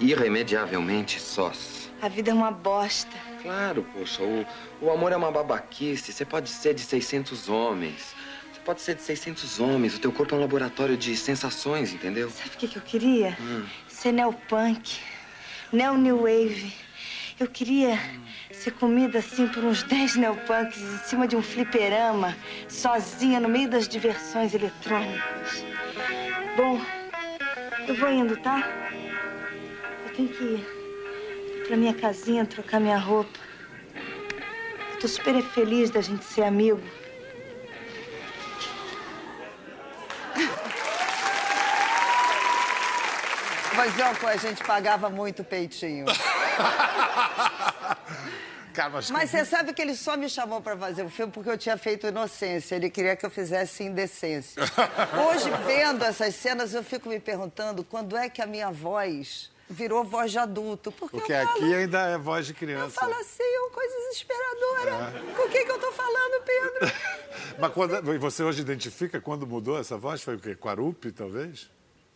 Irremediavelmente 0.00 1.20
sós. 1.20 1.88
A 2.02 2.08
vida 2.08 2.32
é 2.32 2.34
uma 2.34 2.50
bosta. 2.50 3.16
Claro, 3.42 3.86
poxa, 3.94 4.20
o, 4.24 4.44
o 4.80 4.90
amor 4.90 5.12
é 5.12 5.16
uma 5.16 5.30
babaquice. 5.30 6.12
Você 6.12 6.24
pode 6.24 6.48
ser 6.50 6.74
de 6.74 6.80
600 6.80 7.48
homens. 7.48 8.12
Pode 8.64 8.80
ser 8.80 8.94
de 8.94 9.02
600 9.02 9.58
homens. 9.58 9.96
O 9.96 9.98
teu 9.98 10.12
corpo 10.12 10.34
é 10.34 10.38
um 10.38 10.40
laboratório 10.40 10.96
de 10.96 11.16
sensações, 11.16 11.92
entendeu? 11.92 12.30
Sabe 12.30 12.50
o 12.54 12.58
que, 12.58 12.68
que 12.68 12.76
eu 12.76 12.82
queria? 12.82 13.36
Ser 13.88 14.12
neopunk, 14.12 15.00
neo-new 15.72 16.18
wave. 16.18 16.72
Eu 17.40 17.48
queria 17.48 17.98
ser 18.52 18.70
comida 18.72 19.18
assim 19.18 19.48
por 19.48 19.64
uns 19.64 19.82
10 19.82 20.16
neopunks 20.16 20.80
em 20.80 20.98
cima 20.98 21.26
de 21.26 21.34
um 21.34 21.42
fliperama, 21.42 22.36
sozinha 22.68 23.40
no 23.40 23.48
meio 23.48 23.68
das 23.68 23.88
diversões 23.88 24.54
eletrônicas. 24.54 25.64
Bom, 26.56 26.80
eu 27.88 27.96
vou 27.96 28.10
indo, 28.12 28.36
tá? 28.36 28.62
Eu 30.06 30.12
tenho 30.14 30.28
que 30.28 30.44
ir 30.44 31.64
pra 31.66 31.76
minha 31.76 31.94
casinha 31.94 32.46
trocar 32.46 32.78
minha 32.78 32.98
roupa. 32.98 33.40
Eu 34.94 35.00
tô 35.00 35.08
super 35.08 35.42
feliz 35.42 35.90
da 35.90 36.00
gente 36.00 36.24
ser 36.24 36.44
amigo. 36.44 36.80
Mas, 43.82 43.94
ó, 43.98 44.28
a 44.28 44.36
gente 44.36 44.62
pagava 44.62 45.10
muito 45.10 45.42
peitinho. 45.42 46.06
Cara, 48.72 48.90
mas, 48.90 49.10
Mas 49.10 49.28
você 49.28 49.44
sabe 49.44 49.72
que 49.74 49.82
ele 49.82 49.96
só 49.96 50.16
me 50.16 50.30
chamou 50.30 50.60
pra 50.60 50.76
fazer 50.76 51.02
o 51.02 51.10
filme 51.10 51.32
porque 51.32 51.50
eu 51.50 51.58
tinha 51.58 51.76
feito 51.76 52.06
Inocência. 52.06 52.76
Ele 52.76 52.88
queria 52.88 53.16
que 53.16 53.26
eu 53.26 53.30
fizesse 53.30 53.82
Indecência. 53.82 54.62
Hoje, 55.28 55.50
vendo 55.66 56.04
essas 56.04 56.36
cenas, 56.36 56.72
eu 56.72 56.84
fico 56.84 57.08
me 57.08 57.18
perguntando 57.18 57.82
quando 57.82 58.16
é 58.16 58.30
que 58.30 58.40
a 58.40 58.46
minha 58.46 58.70
voz 58.70 59.50
virou 59.68 60.04
voz 60.04 60.30
de 60.30 60.38
adulto. 60.38 60.92
Porque, 60.92 61.18
Porque 61.18 61.32
eu 61.32 61.44
falo, 61.44 61.50
aqui 61.50 61.74
ainda 61.74 62.02
é 62.02 62.16
voz 62.16 62.46
de 62.46 62.52
eu 62.52 62.56
criança. 62.56 63.00
falo 63.00 63.14
assim, 63.14 63.42
é 63.42 63.60
uma 63.62 63.70
coisa 63.70 63.94
desesperadora. 63.96 65.12
Com 65.36 65.42
o 65.42 65.48
que, 65.50 65.64
que 65.64 65.72
eu 65.72 65.78
tô 65.80 65.90
falando, 65.90 66.44
Pedro? 66.44 66.92
Mas 67.58 67.72
quando, 67.72 68.20
você 68.20 68.44
hoje 68.44 68.60
identifica 68.60 69.20
quando 69.20 69.44
mudou 69.44 69.76
essa 69.76 69.98
voz? 69.98 70.22
Foi 70.22 70.36
o 70.36 70.38
quê? 70.38 70.54
Quarupi, 70.54 71.10
talvez? 71.10 71.68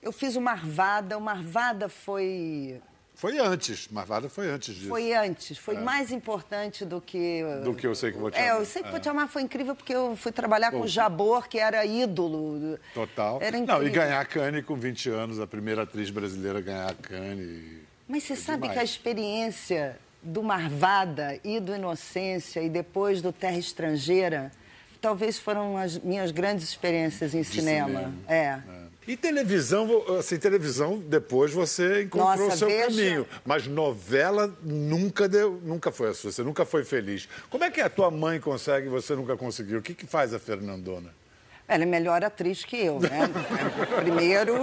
Eu 0.07 0.13
fiz 0.13 0.37
o 0.37 0.41
Marvada. 0.41 1.19
O 1.19 1.21
Marvada 1.21 1.89
foi... 1.89 2.81
Foi 3.17 3.39
antes. 3.39 3.89
Marvada 3.89 4.29
foi 4.29 4.49
antes 4.49 4.73
disso. 4.75 4.89
Foi 4.89 5.13
antes, 5.15 5.57
foi 5.59 5.79
mais 5.79 6.13
importante 6.13 6.85
do 6.85 7.01
que. 7.01 7.43
Do 7.65 7.75
que 7.75 7.87
Eu 7.87 7.95
Sei 7.95 8.13
Que 8.13 8.19
Vou 8.19 8.31
Te 8.31 8.37
É, 8.39 8.51
Amar. 8.51 8.61
eu 8.61 8.67
sei 8.67 8.83
que 8.83 8.91
vou 8.91 9.01
te 9.01 9.09
amar 9.09 9.27
foi 9.27 9.41
incrível 9.41 9.75
porque 9.75 9.95
eu 9.95 10.15
fui 10.17 10.31
trabalhar 10.31 10.71
com 10.71 10.83
o 10.83 10.87
Jabor, 10.87 11.49
que 11.49 11.59
era 11.59 11.85
ídolo. 11.87 12.79
Total. 12.93 13.39
Era 13.41 13.57
incrível. 13.57 13.81
Não, 13.81 13.89
e 13.89 13.91
ganhar 13.91 14.21
a 14.21 14.25
Cannes 14.27 14.63
com 14.67 14.77
20 14.77 15.09
anos, 15.09 15.41
a 15.41 15.47
primeira 15.47 15.85
atriz 15.85 16.11
brasileira 16.11 16.59
a 16.59 16.63
ganhar 16.63 16.91
a 16.91 16.95
Cannes. 16.95 17.65
Mas 18.07 18.23
você 18.25 18.35
É 18.35 18.37
sabe 18.37 18.59
demais. 18.69 18.73
que 18.75 18.79
a 18.81 18.85
experiência 18.85 19.99
do 20.23 20.43
Marvada 20.43 21.41
e 21.43 21.59
do 21.59 21.75
Inocência 21.75 22.61
e 22.61 22.69
depois 22.69 23.23
do 23.23 23.33
Terra 23.33 23.57
Estrangeira, 23.57 24.53
talvez 25.01 25.39
foram 25.39 25.79
as 25.79 25.97
minhas 25.99 26.31
grandes 26.31 26.69
experiências 26.69 27.35
em 27.35 27.43
cinema. 27.43 27.89
cinema. 27.89 28.15
É. 28.29 28.59
E 29.07 29.17
televisão, 29.17 29.89
assim, 30.19 30.37
televisão, 30.37 30.99
depois 30.99 31.53
você 31.53 32.03
encontrou 32.03 32.49
Nossa, 32.49 32.55
o 32.55 32.59
seu 32.59 32.69
veja- 32.69 32.87
caminho. 32.89 33.27
Mas 33.45 33.67
novela 33.67 34.53
nunca 34.63 35.29
deu, 35.29 35.61
nunca 35.63 35.93
foi 35.93 36.09
a 36.11 36.15
sua, 36.15 36.33
você 36.33 36.43
nunca 36.43 36.65
foi 36.65 36.85
feliz. 36.85 37.29
Como 37.49 37.63
é 37.63 37.71
que 37.71 37.81
a 37.81 37.89
tua 37.89 38.11
mãe 38.11 38.41
consegue 38.41 38.87
e 38.87 38.91
você 38.91 39.15
nunca 39.15 39.37
conseguiu? 39.37 39.79
O 39.79 39.83
que, 39.83 39.95
que 39.95 40.07
faz 40.07 40.35
a 40.35 40.39
Fernandona? 40.41 41.15
Ela 41.69 41.85
é 41.85 41.87
melhor 41.87 42.25
atriz 42.25 42.65
que 42.65 42.77
eu, 42.77 42.99
né? 43.01 43.29
Primeiro. 44.03 44.55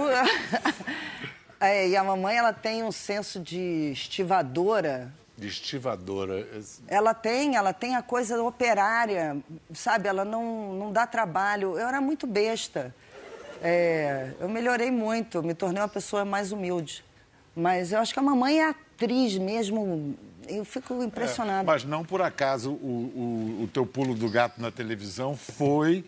é, 1.60 1.88
e 1.88 1.96
a 1.96 2.04
mamãe, 2.04 2.36
ela 2.36 2.52
tem 2.52 2.82
um 2.82 2.92
senso 2.92 3.40
de 3.40 3.90
estivadora 3.92 5.10
De 5.38 5.46
estivadora. 5.48 6.46
Ela 6.86 7.14
tem, 7.14 7.56
ela 7.56 7.72
tem 7.72 7.96
a 7.96 8.02
coisa 8.02 8.42
operária, 8.42 9.36
sabe? 9.72 10.06
Ela 10.08 10.24
não, 10.24 10.74
não 10.74 10.92
dá 10.92 11.06
trabalho. 11.06 11.78
Eu 11.78 11.88
era 11.88 12.00
muito 12.00 12.26
besta. 12.26 12.94
É, 13.66 14.32
eu 14.38 14.48
melhorei 14.48 14.90
muito, 14.90 15.42
me 15.42 15.54
tornei 15.54 15.80
uma 15.80 15.88
pessoa 15.88 16.22
mais 16.24 16.52
humilde. 16.52 17.02
Mas 17.56 17.92
eu 17.92 17.98
acho 18.00 18.12
que 18.12 18.18
a 18.18 18.22
mamãe 18.22 18.60
é 18.60 18.68
atriz 18.68 19.38
mesmo. 19.38 20.14
Eu 20.46 20.64
fico 20.66 21.02
impressionada. 21.02 21.62
É, 21.62 21.64
Mas 21.64 21.82
não 21.84 22.04
por 22.04 22.20
acaso 22.20 22.72
o, 22.72 23.56
o, 23.60 23.62
o 23.64 23.68
teu 23.72 23.86
pulo 23.86 24.14
do 24.14 24.28
gato 24.28 24.60
na 24.60 24.70
televisão 24.70 25.34
foi 25.34 26.04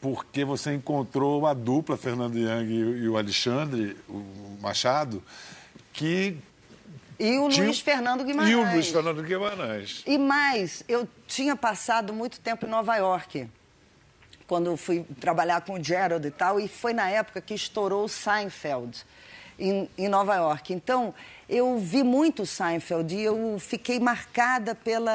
porque 0.00 0.44
você 0.44 0.74
encontrou 0.74 1.46
a 1.46 1.54
dupla, 1.54 1.96
Fernando 1.96 2.36
Young 2.36 2.68
e, 2.72 2.82
o- 2.84 2.96
e 2.98 3.08
o 3.08 3.16
Alexandre, 3.16 3.96
o 4.08 4.58
Machado, 4.60 5.22
que. 5.92 6.36
E 7.20 7.38
o 7.38 7.48
tinham- 7.50 7.66
Luiz 7.66 7.78
Fernando 7.80 8.24
Guimarães. 8.24 8.52
E 8.52 8.56
o 8.56 8.72
Luiz 8.72 8.88
Fernando 8.88 9.22
Guimarães. 9.22 10.02
E 10.06 10.18
mais, 10.18 10.82
eu 10.88 11.06
tinha 11.28 11.54
passado 11.54 12.12
muito 12.12 12.40
tempo 12.40 12.66
em 12.66 12.68
Nova 12.68 12.96
York, 12.96 13.46
quando 14.50 14.76
fui 14.76 15.06
trabalhar 15.20 15.60
com 15.60 15.74
o 15.74 15.84
Gerald 15.84 16.26
e 16.26 16.30
tal, 16.32 16.58
e 16.58 16.66
foi 16.66 16.92
na 16.92 17.08
época 17.08 17.40
que 17.40 17.54
estourou 17.54 18.06
o 18.06 18.08
Seinfeld 18.08 19.06
em, 19.56 19.88
em 19.96 20.08
Nova 20.08 20.34
York. 20.34 20.72
Então, 20.72 21.14
eu 21.48 21.78
vi 21.78 22.02
muito 22.02 22.44
Seinfeld 22.44 23.14
e 23.14 23.22
eu 23.22 23.58
fiquei 23.60 24.00
marcada 24.00 24.74
pela 24.74 25.14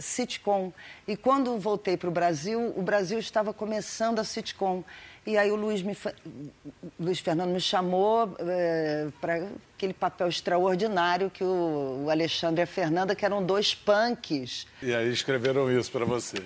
sitcom. 0.00 0.72
E 1.06 1.16
quando 1.16 1.56
voltei 1.56 1.96
para 1.96 2.08
o 2.08 2.10
Brasil, 2.10 2.74
o 2.76 2.82
Brasil 2.82 3.20
estava 3.20 3.54
começando 3.54 4.18
a 4.18 4.24
sitcom. 4.24 4.82
E 5.24 5.38
aí 5.38 5.52
o 5.52 5.54
Luiz, 5.54 5.80
me, 5.80 5.96
Luiz 6.98 7.20
Fernando 7.20 7.50
me 7.50 7.60
chamou 7.60 8.34
para 9.20 9.46
aquele 9.76 9.94
papel 9.94 10.26
extraordinário 10.26 11.30
que 11.30 11.44
o, 11.44 12.06
o 12.06 12.10
Alexandre 12.10 12.62
e 12.62 12.64
a 12.64 12.66
Fernanda, 12.66 13.14
que 13.14 13.24
eram 13.24 13.40
dois 13.40 13.72
punks. 13.72 14.66
E 14.82 14.92
aí 14.92 15.12
escreveram 15.12 15.70
isso 15.70 15.92
para 15.92 16.04
você. 16.04 16.42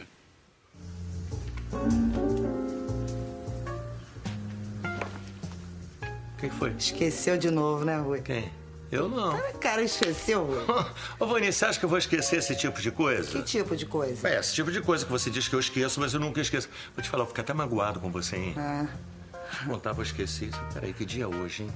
Que 6.42 6.48
que 6.48 6.56
foi? 6.56 6.70
Esqueceu 6.76 7.38
de 7.38 7.50
novo, 7.50 7.84
né, 7.84 7.98
Rui? 7.98 8.20
Quem? 8.20 8.50
Eu 8.90 9.08
não. 9.08 9.40
Cara, 9.60 9.82
esqueceu, 9.82 10.44
Rui. 10.44 10.64
Ô, 11.18 11.26
Vani, 11.26 11.52
você 11.52 11.64
acha 11.64 11.78
que 11.78 11.84
eu 11.84 11.88
vou 11.88 11.98
esquecer 11.98 12.38
esse 12.40 12.54
tipo 12.56 12.80
de 12.80 12.90
coisa? 12.90 13.30
Que 13.30 13.42
tipo 13.42 13.76
de 13.76 13.86
coisa? 13.86 14.28
É, 14.28 14.40
esse 14.40 14.52
tipo 14.52 14.70
de 14.70 14.80
coisa 14.80 15.04
que 15.06 15.10
você 15.10 15.30
diz 15.30 15.48
que 15.48 15.54
eu 15.54 15.60
esqueço, 15.60 16.00
mas 16.00 16.12
eu 16.12 16.20
nunca 16.20 16.40
esqueço. 16.40 16.68
Vou 16.94 17.02
te 17.02 17.08
falar, 17.08 17.22
eu 17.22 17.28
fico 17.28 17.40
até 17.40 17.54
magoado 17.54 18.00
com 18.00 18.10
você, 18.10 18.36
hein? 18.36 18.54
Ah, 18.58 18.86
Deixa 19.32 19.64
eu 19.64 19.68
contar, 19.68 19.92
vou 19.92 20.02
esquecer. 20.02 20.50
Peraí, 20.74 20.92
que 20.92 21.04
dia 21.04 21.24
é 21.24 21.26
hoje, 21.26 21.62
hein? 21.62 21.70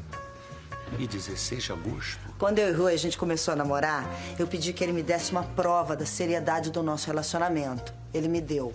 E 0.98 1.06
16 1.06 1.62
de 1.62 1.72
agosto? 1.72 2.20
Quando 2.38 2.58
eu 2.58 2.68
e 2.68 2.72
Rui 2.72 2.92
a 2.92 2.98
gente 2.98 3.16
começou 3.16 3.52
a 3.52 3.56
namorar, 3.56 4.08
eu 4.38 4.46
pedi 4.46 4.72
que 4.72 4.84
ele 4.84 4.92
me 4.92 5.02
desse 5.02 5.32
uma 5.32 5.42
prova 5.42 5.96
da 5.96 6.06
seriedade 6.06 6.70
do 6.70 6.82
nosso 6.82 7.06
relacionamento. 7.06 7.92
Ele 8.12 8.28
me 8.28 8.40
deu. 8.40 8.72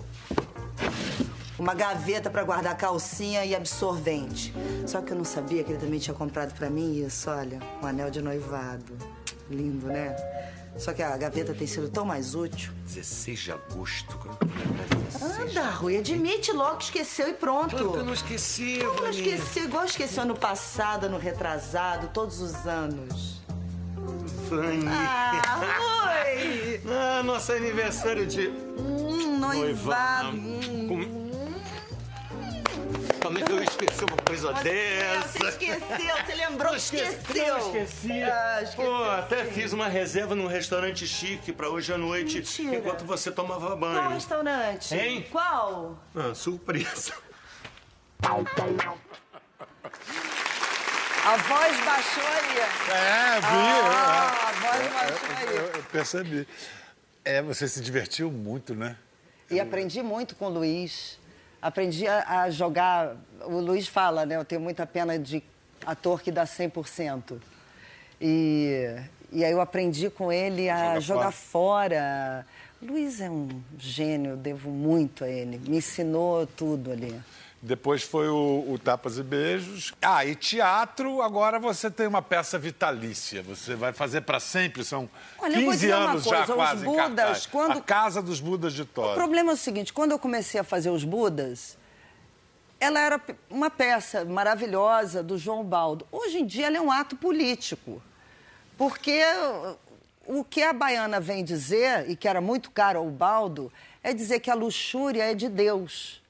Uma 1.60 1.74
gaveta 1.74 2.30
pra 2.30 2.44
guardar 2.44 2.76
calcinha 2.76 3.46
e 3.46 3.56
absorvente. 3.56 4.54
Só 4.88 5.02
que 5.02 5.12
eu 5.12 5.18
não 5.18 5.26
sabia 5.26 5.64
que 5.64 5.72
ele 5.72 5.80
também 5.80 6.00
tinha 6.00 6.14
comprado 6.14 6.54
pra 6.56 6.70
mim 6.70 7.04
isso, 7.06 7.30
olha, 7.30 7.60
um 7.82 7.86
anel 7.86 8.10
de 8.10 8.22
noivado. 8.22 8.98
Lindo, 9.50 9.88
né? 9.88 10.16
Só 10.78 10.94
que 10.94 11.04
a 11.04 11.16
gaveta 11.18 11.54
tem 11.54 11.68
sido 11.68 11.90
tão 11.90 12.06
mais 12.06 12.34
útil. 12.34 12.72
16 12.86 13.40
de 13.40 13.52
agosto? 13.52 14.18
Como 14.18 14.38
que 14.38 14.58
lembra 14.58 14.86
16 15.12 15.52
de 15.52 15.60
Anda, 15.60 15.70
Rui, 15.72 15.98
admite 15.98 16.52
logo 16.54 16.78
que 16.78 16.86
esqueceu 16.86 17.30
e 17.30 17.34
pronto. 17.34 17.76
Claro 17.76 17.92
que 17.92 17.98
eu 18.00 18.06
não 18.06 18.14
esqueci, 18.14 18.78
Como 18.80 18.94
não 18.94 19.04
Vani. 19.12 19.18
esqueceu? 19.18 19.64
Igual 19.66 19.86
esqueceu 19.86 20.24
ano 20.24 20.36
passado, 20.36 21.06
ano 21.08 21.18
retrasado, 21.18 22.08
todos 22.14 22.40
os 22.40 22.66
anos. 22.66 23.42
Vani. 24.50 24.86
Ah, 24.88 25.42
Rui! 25.78 26.82
Ah, 26.90 27.22
nosso 27.24 27.52
aniversário 27.52 28.26
de 28.26 28.48
Hum, 28.48 29.38
noivado. 29.40 30.32
Com- 30.88 31.21
Como 33.22 33.38
é 33.38 33.42
que 33.44 33.52
eu 33.52 33.64
esqueci 33.64 34.04
uma 34.04 34.18
coisa 34.18 34.52
dessa? 34.54 35.28
Você 35.28 35.48
esqueceu, 35.50 36.16
você 36.26 36.34
lembrou 36.36 36.72
que 36.72 36.78
esqueceu. 36.78 37.58
Esqueci. 37.58 38.24
Ah, 38.24 38.60
esqueceu. 38.64 38.86
Pô, 38.92 39.04
até 39.04 39.46
fiz 39.46 39.74
uma 39.74 39.88
reserva 39.88 40.34
num 40.34 40.48
restaurante 40.48 41.06
chique 41.08 41.54
pra 41.54 41.70
hoje 41.70 41.94
à 41.94 41.98
noite, 41.98 42.38
Mentira. 42.38 42.76
enquanto 42.78 43.06
você 43.06 43.32
tomava 43.32 43.68
Qual 43.68 43.78
banho. 43.78 44.10
restaurante? 44.10 44.96
Hein? 44.96 45.28
Qual? 45.32 46.00
Ah, 46.16 46.34
surpresa. 46.34 47.14
A 51.24 51.38
voz 51.38 51.80
baixou 51.86 52.24
aí. 52.28 52.58
É, 52.90 53.40
vi. 53.40 53.46
Ah, 53.46 54.48
a 54.48 54.52
voz 54.54 54.82
é. 54.82 54.90
baixou 54.90 55.30
aí. 55.38 55.56
Eu, 55.58 55.66
eu 55.68 55.84
percebi. 55.92 56.48
É, 57.24 57.42
você 57.42 57.68
se 57.68 57.82
divertiu 57.82 58.32
muito, 58.32 58.74
né? 58.74 58.98
E 59.52 59.60
aprendi 59.60 60.02
muito 60.02 60.36
com 60.36 60.46
o 60.46 60.50
Luiz. 60.50 61.20
Aprendi 61.62 62.08
a, 62.08 62.42
a 62.42 62.50
jogar. 62.50 63.16
O 63.46 63.60
Luiz 63.60 63.88
fala, 63.88 64.26
né? 64.26 64.36
Eu 64.36 64.46
tenho 64.46 64.62
muita 64.62 64.86
pena 64.86 65.18
de 65.20 65.44
ator 65.86 66.22
que 66.22 66.32
dá 66.32 66.46
100%. 66.46 67.38
E, 68.20 68.96
e 69.32 69.44
aí 69.44 69.52
eu 69.52 69.62
aprendi 69.62 70.10
com 70.10 70.32
ele 70.32 70.70
a 70.70 71.00
Joga 71.00 71.02
jogar 71.02 71.32
fora. 71.32 72.46
Luiz 72.82 73.22
é 73.22 73.30
um 73.30 73.48
gênio, 73.78 74.32
eu 74.32 74.38
devo 74.38 74.70
muito 74.72 75.24
a 75.24 75.30
ele. 75.30 75.60
Me 75.68 75.78
ensinou 75.78 76.48
tudo 76.48 76.92
ali. 76.92 77.20
Depois 77.64 78.02
foi 78.02 78.28
o, 78.28 78.66
o, 78.68 78.80
Tapas 78.80 79.20
e 79.20 79.24
Beijos. 79.24 79.94
Ah, 80.02 80.26
e 80.26 80.34
teatro, 80.34 81.22
agora 81.22 81.60
você 81.60 81.92
tem 81.92 82.08
uma 82.08 82.22
peça 82.22 82.58
vitalícia. 82.58 83.44
Você 83.44 83.76
vai 83.76 83.94
fazer 83.94 84.22
para 84.22 84.40
sempre, 84.40 84.84
são 84.84 85.08
Olha, 85.38 85.54
15 85.56 85.92
anos 85.92 86.24
coisa, 86.24 86.46
já 86.46 86.54
quase 86.54 86.84
Budas, 86.84 87.06
em 87.06 87.16
cartaz. 87.16 87.46
Quando... 87.46 87.78
A 87.78 87.82
Casa 87.82 88.20
dos 88.20 88.40
Budas 88.40 88.74
de 88.74 88.84
Tório. 88.84 89.12
O 89.12 89.16
problema 89.16 89.52
é 89.52 89.54
o 89.54 89.58
seguinte, 89.58 89.94
quando 89.94 90.12
eu 90.12 90.18
comecei 90.18 90.60
a 90.60 90.64
fazer 90.64 90.90
os 90.90 91.04
Budas, 91.04 91.78
ela 92.80 93.00
era 93.00 93.22
uma 93.48 93.70
peça 93.70 94.26
maravilhosa 94.26 95.22
do 95.22 95.38
João 95.38 95.64
Baldo. 95.64 96.08
Hoje 96.12 96.40
em 96.40 96.46
dia 96.48 96.66
ela 96.66 96.78
é 96.78 96.82
um 96.82 96.92
ato 96.92 97.16
político. 97.16 98.02
Porque 98.76 99.22
o 100.26 100.44
que 100.44 100.64
a 100.64 100.74
baiana 100.74 101.20
vem 101.20 101.44
dizer, 101.44 102.10
e 102.10 102.16
que 102.16 102.28
era 102.28 102.42
muito 102.42 102.72
caro 102.72 102.98
ao 102.98 103.10
Baldo, 103.12 103.72
é 104.02 104.16
dizer 104.16 104.40
que 104.40 104.50
a 104.50 104.56
luxúria 104.56 105.30
é 105.30 105.36
de 105.36 105.48
Deus 105.48 106.21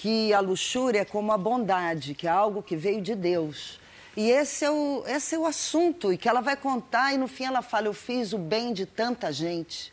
que 0.00 0.32
a 0.32 0.40
luxúria 0.40 1.00
é 1.00 1.04
como 1.04 1.30
a 1.30 1.36
bondade, 1.36 2.14
que 2.14 2.26
é 2.26 2.30
algo 2.30 2.62
que 2.62 2.74
veio 2.74 3.02
de 3.02 3.14
Deus. 3.14 3.78
E 4.16 4.30
esse 4.30 4.64
é, 4.64 4.70
o, 4.70 5.04
esse 5.06 5.34
é 5.34 5.38
o 5.38 5.44
assunto, 5.44 6.10
e 6.10 6.16
que 6.16 6.26
ela 6.26 6.40
vai 6.40 6.56
contar, 6.56 7.12
e 7.12 7.18
no 7.18 7.28
fim 7.28 7.44
ela 7.44 7.60
fala: 7.60 7.86
Eu 7.86 7.92
fiz 7.92 8.32
o 8.32 8.38
bem 8.38 8.72
de 8.72 8.86
tanta 8.86 9.30
gente, 9.30 9.92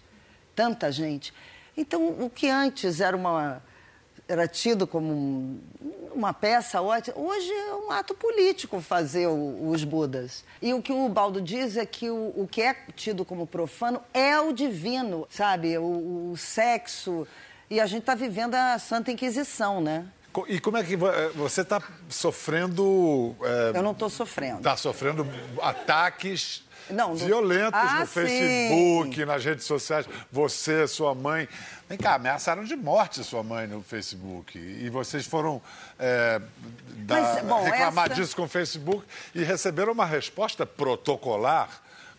tanta 0.56 0.90
gente. 0.94 1.34
Então, 1.76 2.08
o 2.22 2.30
que 2.30 2.48
antes 2.48 3.02
era 3.02 3.18
uma. 3.18 3.62
Era 4.30 4.48
tido 4.48 4.88
como 4.88 5.12
um, 5.14 5.60
uma 6.14 6.34
peça 6.34 6.82
ótima, 6.82 7.18
hoje 7.18 7.50
é 7.50 7.76
um 7.76 7.92
ato 7.92 8.14
político 8.14 8.80
fazer 8.82 9.28
o, 9.28 9.70
os 9.70 9.84
Budas. 9.84 10.44
E 10.62 10.74
o 10.74 10.82
que 10.82 10.92
o 10.92 11.08
Baldo 11.08 11.42
diz 11.42 11.78
é 11.78 11.86
que 11.86 12.10
o, 12.10 12.34
o 12.36 12.48
que 12.50 12.62
é 12.62 12.74
tido 12.96 13.24
como 13.24 13.48
profano 13.48 14.02
é 14.14 14.38
o 14.40 14.52
divino, 14.52 15.28
sabe? 15.30 15.78
o, 15.78 16.32
o 16.32 16.38
sexo, 16.38 17.26
e 17.70 17.80
a 17.80 17.86
gente 17.86 18.02
está 18.02 18.16
vivendo 18.16 18.56
a 18.56 18.80
Santa 18.80 19.12
Inquisição, 19.12 19.82
né? 19.82 20.06
E 20.48 20.60
como 20.60 20.78
é 20.78 20.84
que 20.84 20.94
eh, 20.94 21.32
você 21.34 21.62
está 21.62 21.82
sofrendo? 22.10 23.36
É, 23.42 23.78
eu 23.78 23.82
não 23.82 23.92
estou 23.92 24.10
sofrendo. 24.10 24.58
Está 24.58 24.78
sofrendo 24.78 25.28
ataques 25.62 26.64
não, 26.90 27.16
violentos 27.16 27.80
ah, 27.80 28.00
no 28.02 28.08
Facebook, 28.08 29.16
sim. 29.16 29.26
nas 29.26 29.44
redes 29.44 29.66
sociais. 29.66 30.08
Você, 30.32 30.88
sua 30.88 31.14
mãe. 31.14 31.48
Vem 31.90 31.98
cá, 31.98 32.16
ameaçaram 32.16 32.64
de 32.64 32.76
morte 32.76 33.24
sua 33.24 33.44
mãe 33.44 33.68
no 33.68 33.82
Facebook. 33.82 34.58
E 34.58 34.90
vocês 34.90 35.26
foram 35.26 35.62
é, 35.98 36.42
Mas, 37.08 37.44
bom, 37.44 37.64
reclamar 37.64 38.06
essa... 38.06 38.16
disso 38.16 38.36
com 38.36 38.44
o 38.44 38.48
Facebook 38.48 39.06
e 39.34 39.44
receberam 39.44 39.92
uma 39.94 40.06
resposta 40.06 40.66
protocolar. 40.66 41.70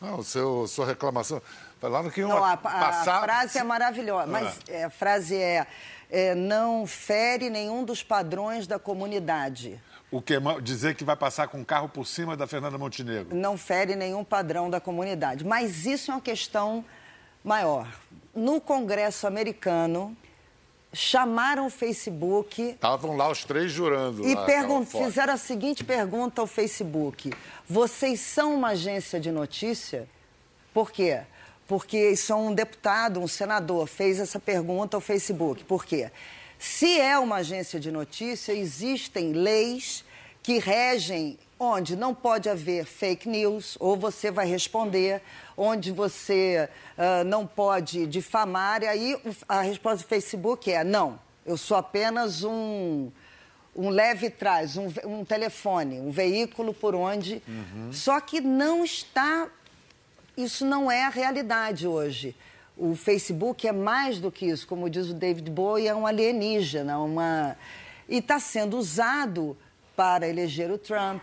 Não, 0.01 0.23
seu, 0.23 0.67
sua 0.69 0.87
reclamação. 0.87 1.43
Falaram 1.81 2.11
que 2.11 2.23
não, 2.23 2.45
a, 2.45 2.57
passar... 2.57 3.19
a 3.19 3.23
frase 3.23 3.59
é 3.59 3.63
maravilhosa, 3.63 4.27
mas 4.27 4.59
é. 4.69 4.85
a 4.85 4.91
frase 4.91 5.37
é, 5.37 5.67
é, 6.11 6.35
não 6.35 6.87
fere 6.87 7.49
nenhum 7.49 7.85
dos 7.85 8.03
padrões 8.03 8.67
da 8.67 8.79
comunidade. 8.79 9.81
O 10.11 10.23
que? 10.23 10.35
Dizer 10.63 10.95
que 10.95 11.05
vai 11.05 11.17
passar 11.17 11.49
com 11.49 11.61
o 11.61 11.65
carro 11.65 11.89
por 11.89 12.07
cima 12.07 12.37
da 12.37 12.47
Fernanda 12.47 12.79
Montenegro? 12.79 13.37
Não 13.37 13.59
fere 13.59 13.95
nenhum 13.95 14.25
padrão 14.25 14.71
da 14.71 14.81
comunidade. 14.81 15.45
Mas 15.45 15.85
isso 15.85 16.11
é 16.11 16.15
uma 16.15 16.21
questão 16.21 16.85
maior. 17.45 17.87
No 18.35 18.61
Congresso 18.61 19.27
americano, 19.27 20.17
chamaram 20.93 21.67
o 21.67 21.71
Facebook. 21.71 22.63
Estavam 22.63 23.17
lá 23.17 23.31
os 23.31 23.45
três 23.45 23.71
jurando. 23.71 24.27
E 24.27 24.35
fizeram 24.87 25.35
a 25.35 25.37
seguinte 25.37 25.85
pergunta 25.85 26.41
ao 26.41 26.47
Facebook: 26.47 27.33
Vocês 27.69 28.21
são 28.21 28.55
uma 28.55 28.69
agência 28.69 29.21
de 29.21 29.31
notícia? 29.31 30.09
Por 30.73 30.91
quê? 30.91 31.21
Porque 31.69 32.11
isso 32.11 32.35
um 32.35 32.55
deputado, 32.55 33.21
um 33.21 33.29
senador, 33.29 33.87
fez 33.87 34.19
essa 34.19 34.41
pergunta 34.41 34.97
ao 34.97 35.01
Facebook. 35.01 35.63
Por 35.65 35.85
quê? 35.85 36.11
Se 36.59 36.99
é 36.99 37.17
uma 37.19 37.37
agência 37.37 37.79
de 37.79 37.93
notícia, 37.93 38.53
existem 38.53 39.33
leis 39.33 40.03
que 40.43 40.59
regem 40.59 41.39
onde 41.61 41.95
não 41.95 42.15
pode 42.15 42.49
haver 42.49 42.87
fake 42.87 43.29
news, 43.29 43.77
ou 43.79 43.97
você 43.97 44.31
vai 44.31 44.47
responder, 44.47 45.21
onde 45.57 45.93
você 45.93 46.69
uh, 46.97 47.25
não 47.25 47.47
pode 47.47 48.07
difamar, 48.07 48.83
e 48.83 48.87
aí 48.87 49.21
a 49.49 49.61
resposta 49.61 50.05
do 50.05 50.09
Facebook 50.09 50.73
é: 50.73 50.83
não, 50.83 51.19
eu 51.45 51.57
sou 51.57 51.77
apenas 51.77 52.45
um, 52.45 53.11
um 53.77 53.91
leve 53.91 54.31
trás, 54.31 54.77
um, 54.77 54.91
um 55.05 55.25
telefone, 55.25 56.01
um 56.01 56.11
veículo 56.11 56.73
por 56.73 56.95
onde. 56.95 57.43
Uhum. 57.47 57.93
Só 57.93 58.21
que 58.21 58.41
não 58.41 58.85
está 58.85 59.49
isso 60.43 60.65
não 60.65 60.91
é 60.91 61.05
a 61.05 61.09
realidade 61.09 61.87
hoje. 61.87 62.35
O 62.77 62.95
Facebook 62.95 63.67
é 63.67 63.73
mais 63.73 64.21
do 64.21 64.31
que 64.31 64.47
isso, 64.47 64.67
como 64.67 64.89
diz 64.89 65.09
o 65.09 65.15
David 65.15 65.51
Bowie, 65.51 65.89
é 65.89 65.95
um 65.95 66.07
alienígena, 66.07 66.99
uma... 67.01 67.57
e 68.09 68.19
está 68.19 68.39
sendo 68.39 68.79
usado 68.79 69.57
para 69.97 70.29
eleger 70.29 70.71
o 70.71 70.79
Trump, 70.79 71.21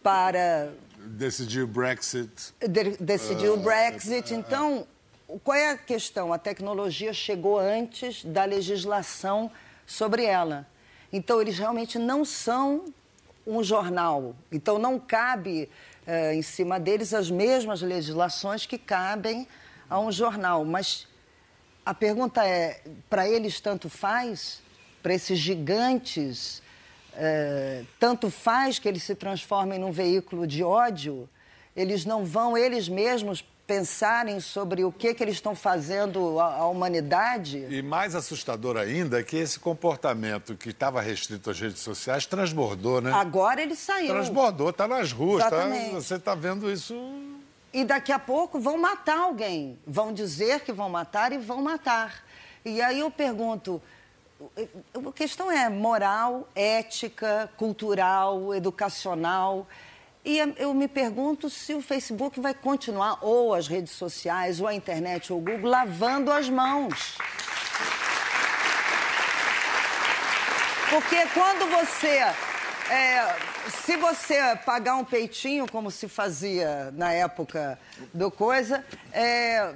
para... 0.00 0.72
Decidir 0.96 1.62
o 1.62 1.66
Brexit. 1.66 2.54
De 2.60 2.96
decidir 2.98 3.48
uh, 3.48 3.54
o 3.54 3.56
Brexit. 3.56 4.32
Uh, 4.32 4.36
então, 4.36 4.86
qual 5.42 5.56
é 5.56 5.70
a 5.70 5.76
questão? 5.76 6.32
A 6.32 6.38
tecnologia 6.38 7.12
chegou 7.12 7.58
antes 7.58 8.24
da 8.24 8.44
legislação 8.44 9.50
sobre 9.84 10.24
ela. 10.24 10.64
Então, 11.12 11.40
eles 11.40 11.58
realmente 11.58 11.98
não 11.98 12.24
são 12.24 12.84
um 13.44 13.64
jornal. 13.64 14.36
Então, 14.52 14.78
não 14.78 15.00
cabe 15.00 15.68
é, 16.06 16.34
em 16.34 16.42
cima 16.42 16.80
deles 16.80 17.14
as 17.14 17.30
mesmas 17.30 17.82
legislações 17.82 18.66
que 18.66 18.78
cabem 18.78 19.46
a 19.88 19.98
um 20.00 20.10
jornal. 20.10 20.64
Mas 20.64 21.06
a 21.84 21.94
pergunta 21.94 22.46
é: 22.46 22.80
para 23.08 23.28
eles 23.28 23.60
tanto 23.60 23.88
faz? 23.88 24.60
Para 25.02 25.14
esses 25.14 25.38
gigantes, 25.38 26.62
é, 27.14 27.84
tanto 27.98 28.30
faz 28.30 28.78
que 28.78 28.88
eles 28.88 29.02
se 29.02 29.14
transformem 29.14 29.78
num 29.78 29.90
veículo 29.90 30.46
de 30.46 30.62
ódio? 30.62 31.28
Eles 31.74 32.04
não 32.04 32.24
vão 32.24 32.56
eles 32.56 32.88
mesmos 32.88 33.44
pensarem 33.72 34.38
sobre 34.38 34.84
o 34.84 34.92
que, 34.92 35.14
que 35.14 35.24
eles 35.24 35.36
estão 35.36 35.54
fazendo 35.54 36.38
à, 36.38 36.56
à, 36.56 36.66
humanidade. 36.66 37.66
E 37.70 37.80
mais 37.80 38.14
assustador 38.14 38.76
ainda 38.76 39.20
é 39.20 39.22
que 39.22 39.34
esse 39.34 39.58
comportamento 39.58 40.54
que 40.54 40.68
estava 40.68 41.00
restrito 41.00 41.48
às 41.48 41.58
redes 41.58 41.80
sociais 41.80 42.26
transbordou, 42.26 43.00
né? 43.00 43.10
Agora 43.10 43.62
ele 43.62 43.74
saiu. 43.74 44.08
Transbordou, 44.08 44.68
está 44.68 44.86
nas 44.86 45.10
ruas, 45.10 45.48
tá, 45.48 45.66
você 45.94 46.16
está 46.16 46.34
vendo 46.34 46.70
isso. 46.70 46.94
E 47.72 47.82
daqui 47.82 48.12
a 48.12 48.18
pouco 48.18 48.60
vão 48.60 48.76
matar 48.76 49.16
alguém. 49.16 49.78
Vão 49.86 50.12
dizer 50.12 50.60
que 50.60 50.72
vão 50.72 50.90
matar 50.90 51.32
e 51.32 51.38
vão 51.38 51.62
matar. 51.62 52.22
E 52.62 52.82
aí 52.82 53.00
eu 53.00 53.10
pergunto. 53.10 53.80
A 54.94 55.12
questão 55.12 55.50
é 55.50 55.70
moral, 55.70 56.46
ética, 56.54 57.48
cultural, 57.56 58.54
educacional. 58.54 59.66
E 60.24 60.38
eu 60.56 60.72
me 60.72 60.86
pergunto 60.86 61.50
se 61.50 61.74
o 61.74 61.82
Facebook 61.82 62.38
vai 62.38 62.54
continuar, 62.54 63.18
ou 63.22 63.52
as 63.54 63.66
redes 63.66 63.92
sociais, 63.92 64.60
ou 64.60 64.68
a 64.68 64.74
internet, 64.74 65.32
ou 65.32 65.40
o 65.40 65.42
Google, 65.42 65.68
lavando 65.68 66.30
as 66.30 66.48
mãos. 66.48 67.18
Porque 70.88 71.26
quando 71.34 71.68
você. 71.70 72.20
É, 72.88 73.36
se 73.84 73.96
você 73.96 74.36
pagar 74.66 74.96
um 74.96 75.04
peitinho, 75.04 75.66
como 75.66 75.90
se 75.90 76.06
fazia 76.06 76.90
na 76.92 77.12
época 77.12 77.78
do 78.12 78.30
coisa, 78.30 78.84
é, 79.12 79.72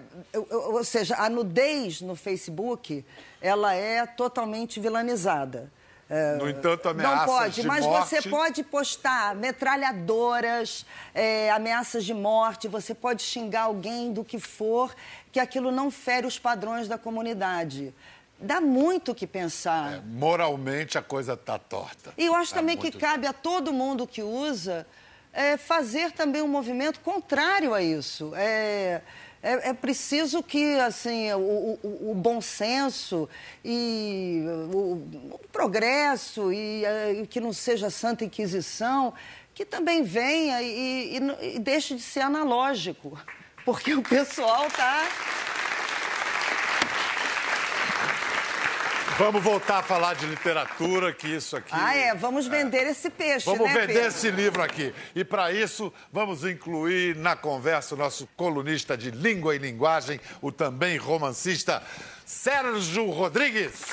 ou 0.51 0.85
seja, 0.85 1.17
a 1.17 1.31
nudez 1.31 2.03
no 2.03 2.15
Facebook, 2.15 3.05
ela 3.41 3.75
é 3.75 4.05
totalmente 4.05 4.79
vilanizada. 4.79 5.73
É, 6.09 6.37
no 6.37 6.49
entanto, 6.49 6.89
ameaças 6.89 7.19
Não 7.19 7.27
pode, 7.27 7.61
de 7.63 7.67
mas 7.67 7.85
morte... 7.85 8.09
você 8.09 8.29
pode 8.29 8.63
postar 8.63 9.35
metralhadoras, 9.35 10.87
é, 11.13 11.51
ameaças 11.51 12.05
de 12.05 12.15
morte, 12.15 12.69
você 12.69 12.95
pode 12.95 13.23
xingar 13.23 13.63
alguém 13.63 14.13
do 14.13 14.23
que 14.23 14.39
for, 14.39 14.95
que 15.33 15.41
aquilo 15.41 15.73
não 15.73 15.91
fere 15.91 16.25
os 16.25 16.39
padrões 16.39 16.87
da 16.87 16.97
comunidade. 16.97 17.93
Dá 18.39 18.61
muito 18.61 19.13
o 19.13 19.15
que 19.15 19.27
pensar. 19.27 19.95
É, 19.95 20.01
moralmente 20.01 20.97
a 20.97 21.03
coisa 21.03 21.33
está 21.33 21.59
torta. 21.59 22.13
E 22.17 22.27
eu 22.27 22.37
acho 22.37 22.53
é 22.53 22.59
também 22.59 22.77
que 22.77 22.93
cabe 22.93 23.27
a 23.27 23.33
todo 23.33 23.73
mundo 23.73 24.07
que 24.07 24.23
usa 24.23 24.87
é, 25.33 25.57
fazer 25.57 26.13
também 26.13 26.41
um 26.41 26.49
movimento 26.49 27.01
contrário 27.01 27.75
a 27.75 27.83
isso. 27.83 28.33
É, 28.37 29.03
é, 29.43 29.71
é 29.71 29.73
preciso 29.73 30.43
que 30.43 30.79
assim 30.81 31.33
o, 31.33 31.79
o, 31.83 32.11
o, 32.11 32.15
bom 32.15 32.41
senso 32.41 33.29
e 33.65 34.45
o, 34.73 35.35
o 35.35 35.41
progresso 35.53 36.53
e, 36.53 36.85
é, 36.85 37.13
e, 37.13 37.27
que 37.27 37.41
não 37.41 37.53
seja 37.53 37.91
santa 37.91 38.25
inquisição 38.25 39.13
que 39.55 39.65
também 39.65 40.03
venha 40.03 40.61
e, 40.63 41.19
e, 41.19 41.57
e 41.57 41.59
deixe 41.59 41.95
de 41.95 42.03
ser 42.03 42.21
analógico 42.21 43.19
porque 43.65 43.95
o 43.95 44.03
pessoal 44.03 44.67
está 44.67 45.05
Vamos 49.19 49.43
voltar 49.43 49.79
a 49.79 49.83
falar 49.83 50.15
de 50.15 50.27
literatura, 50.27 51.11
que 51.11 51.27
isso 51.27 51.57
aqui. 51.57 51.71
Ah, 51.73 51.97
é, 51.97 52.15
vamos 52.15 52.47
vender 52.47 52.87
esse 52.87 53.09
peixe, 53.09 53.47
Vamos 53.47 53.67
né, 53.67 53.73
vender 53.73 53.95
Pedro? 53.95 54.09
esse 54.09 54.31
livro 54.31 54.63
aqui. 54.63 54.93
E 55.15 55.25
para 55.25 55.51
isso, 55.51 55.91
vamos 56.13 56.45
incluir 56.45 57.17
na 57.17 57.35
conversa 57.35 57.95
o 57.95 57.99
nosso 57.99 58.29
colunista 58.37 58.95
de 58.95 59.11
língua 59.11 59.57
e 59.57 59.59
linguagem, 59.59 60.21
o 60.43 60.53
também 60.53 60.99
romancista 60.99 61.83
Sérgio 62.27 63.09
Rodrigues. 63.11 63.87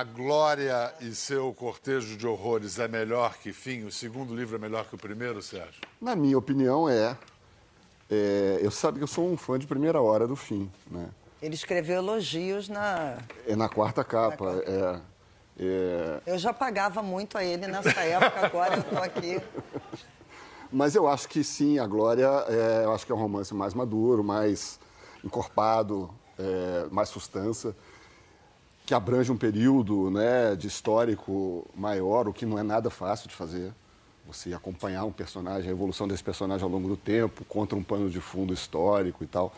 A 0.00 0.04
Glória 0.04 0.94
e 1.02 1.14
seu 1.14 1.52
cortejo 1.52 2.16
de 2.16 2.26
horrores 2.26 2.78
é 2.78 2.88
melhor 2.88 3.36
que 3.36 3.52
Fim? 3.52 3.84
O 3.84 3.92
segundo 3.92 4.34
livro 4.34 4.56
é 4.56 4.58
melhor 4.58 4.86
que 4.86 4.94
o 4.94 4.98
primeiro, 4.98 5.42
Sérgio? 5.42 5.82
Na 6.00 6.16
minha 6.16 6.38
opinião, 6.38 6.88
é. 6.88 7.14
É, 8.10 8.60
eu 8.62 8.70
sabe 8.70 8.96
que 8.96 9.04
eu 9.04 9.06
sou 9.06 9.30
um 9.30 9.36
fã 9.36 9.58
de 9.58 9.66
primeira 9.66 10.00
hora 10.00 10.26
do 10.26 10.34
fim, 10.34 10.70
né? 10.90 11.06
Ele 11.42 11.54
escreveu 11.54 11.96
elogios 11.96 12.66
na. 12.66 13.18
É 13.46 13.54
na 13.54 13.68
quarta 13.68 14.02
capa. 14.02 14.62
É, 14.64 15.00
é, 15.58 16.20
Eu 16.24 16.38
já 16.38 16.54
pagava 16.54 17.02
muito 17.02 17.36
a 17.36 17.44
ele 17.44 17.66
nessa 17.66 18.00
época, 18.00 18.46
agora 18.46 18.76
eu 18.76 18.82
tô 18.82 18.96
aqui. 18.96 19.38
mas 20.72 20.94
eu 20.94 21.06
acho 21.06 21.28
que 21.28 21.44
sim, 21.44 21.78
a 21.78 21.86
Glória, 21.86 22.26
é, 22.48 22.84
eu 22.84 22.94
acho 22.94 23.04
que 23.04 23.12
é 23.12 23.14
um 23.14 23.18
romance 23.18 23.52
mais 23.52 23.74
maduro, 23.74 24.24
mais 24.24 24.80
encorpado, 25.22 26.10
é, 26.38 26.86
mais 26.90 27.10
substância, 27.10 27.76
que 28.90 28.94
abrange 28.94 29.30
um 29.30 29.36
período 29.36 30.10
né, 30.10 30.56
de 30.56 30.66
histórico 30.66 31.64
maior, 31.76 32.26
o 32.26 32.32
que 32.32 32.44
não 32.44 32.58
é 32.58 32.62
nada 32.64 32.90
fácil 32.90 33.28
de 33.28 33.34
fazer. 33.36 33.72
Você 34.26 34.52
acompanhar 34.52 35.04
um 35.04 35.12
personagem, 35.12 35.68
a 35.68 35.72
evolução 35.72 36.08
desse 36.08 36.24
personagem 36.24 36.64
ao 36.64 36.68
longo 36.68 36.88
do 36.88 36.96
tempo, 36.96 37.44
contra 37.44 37.78
um 37.78 37.84
pano 37.84 38.10
de 38.10 38.20
fundo 38.20 38.52
histórico 38.52 39.22
e 39.22 39.28
tal. 39.28 39.54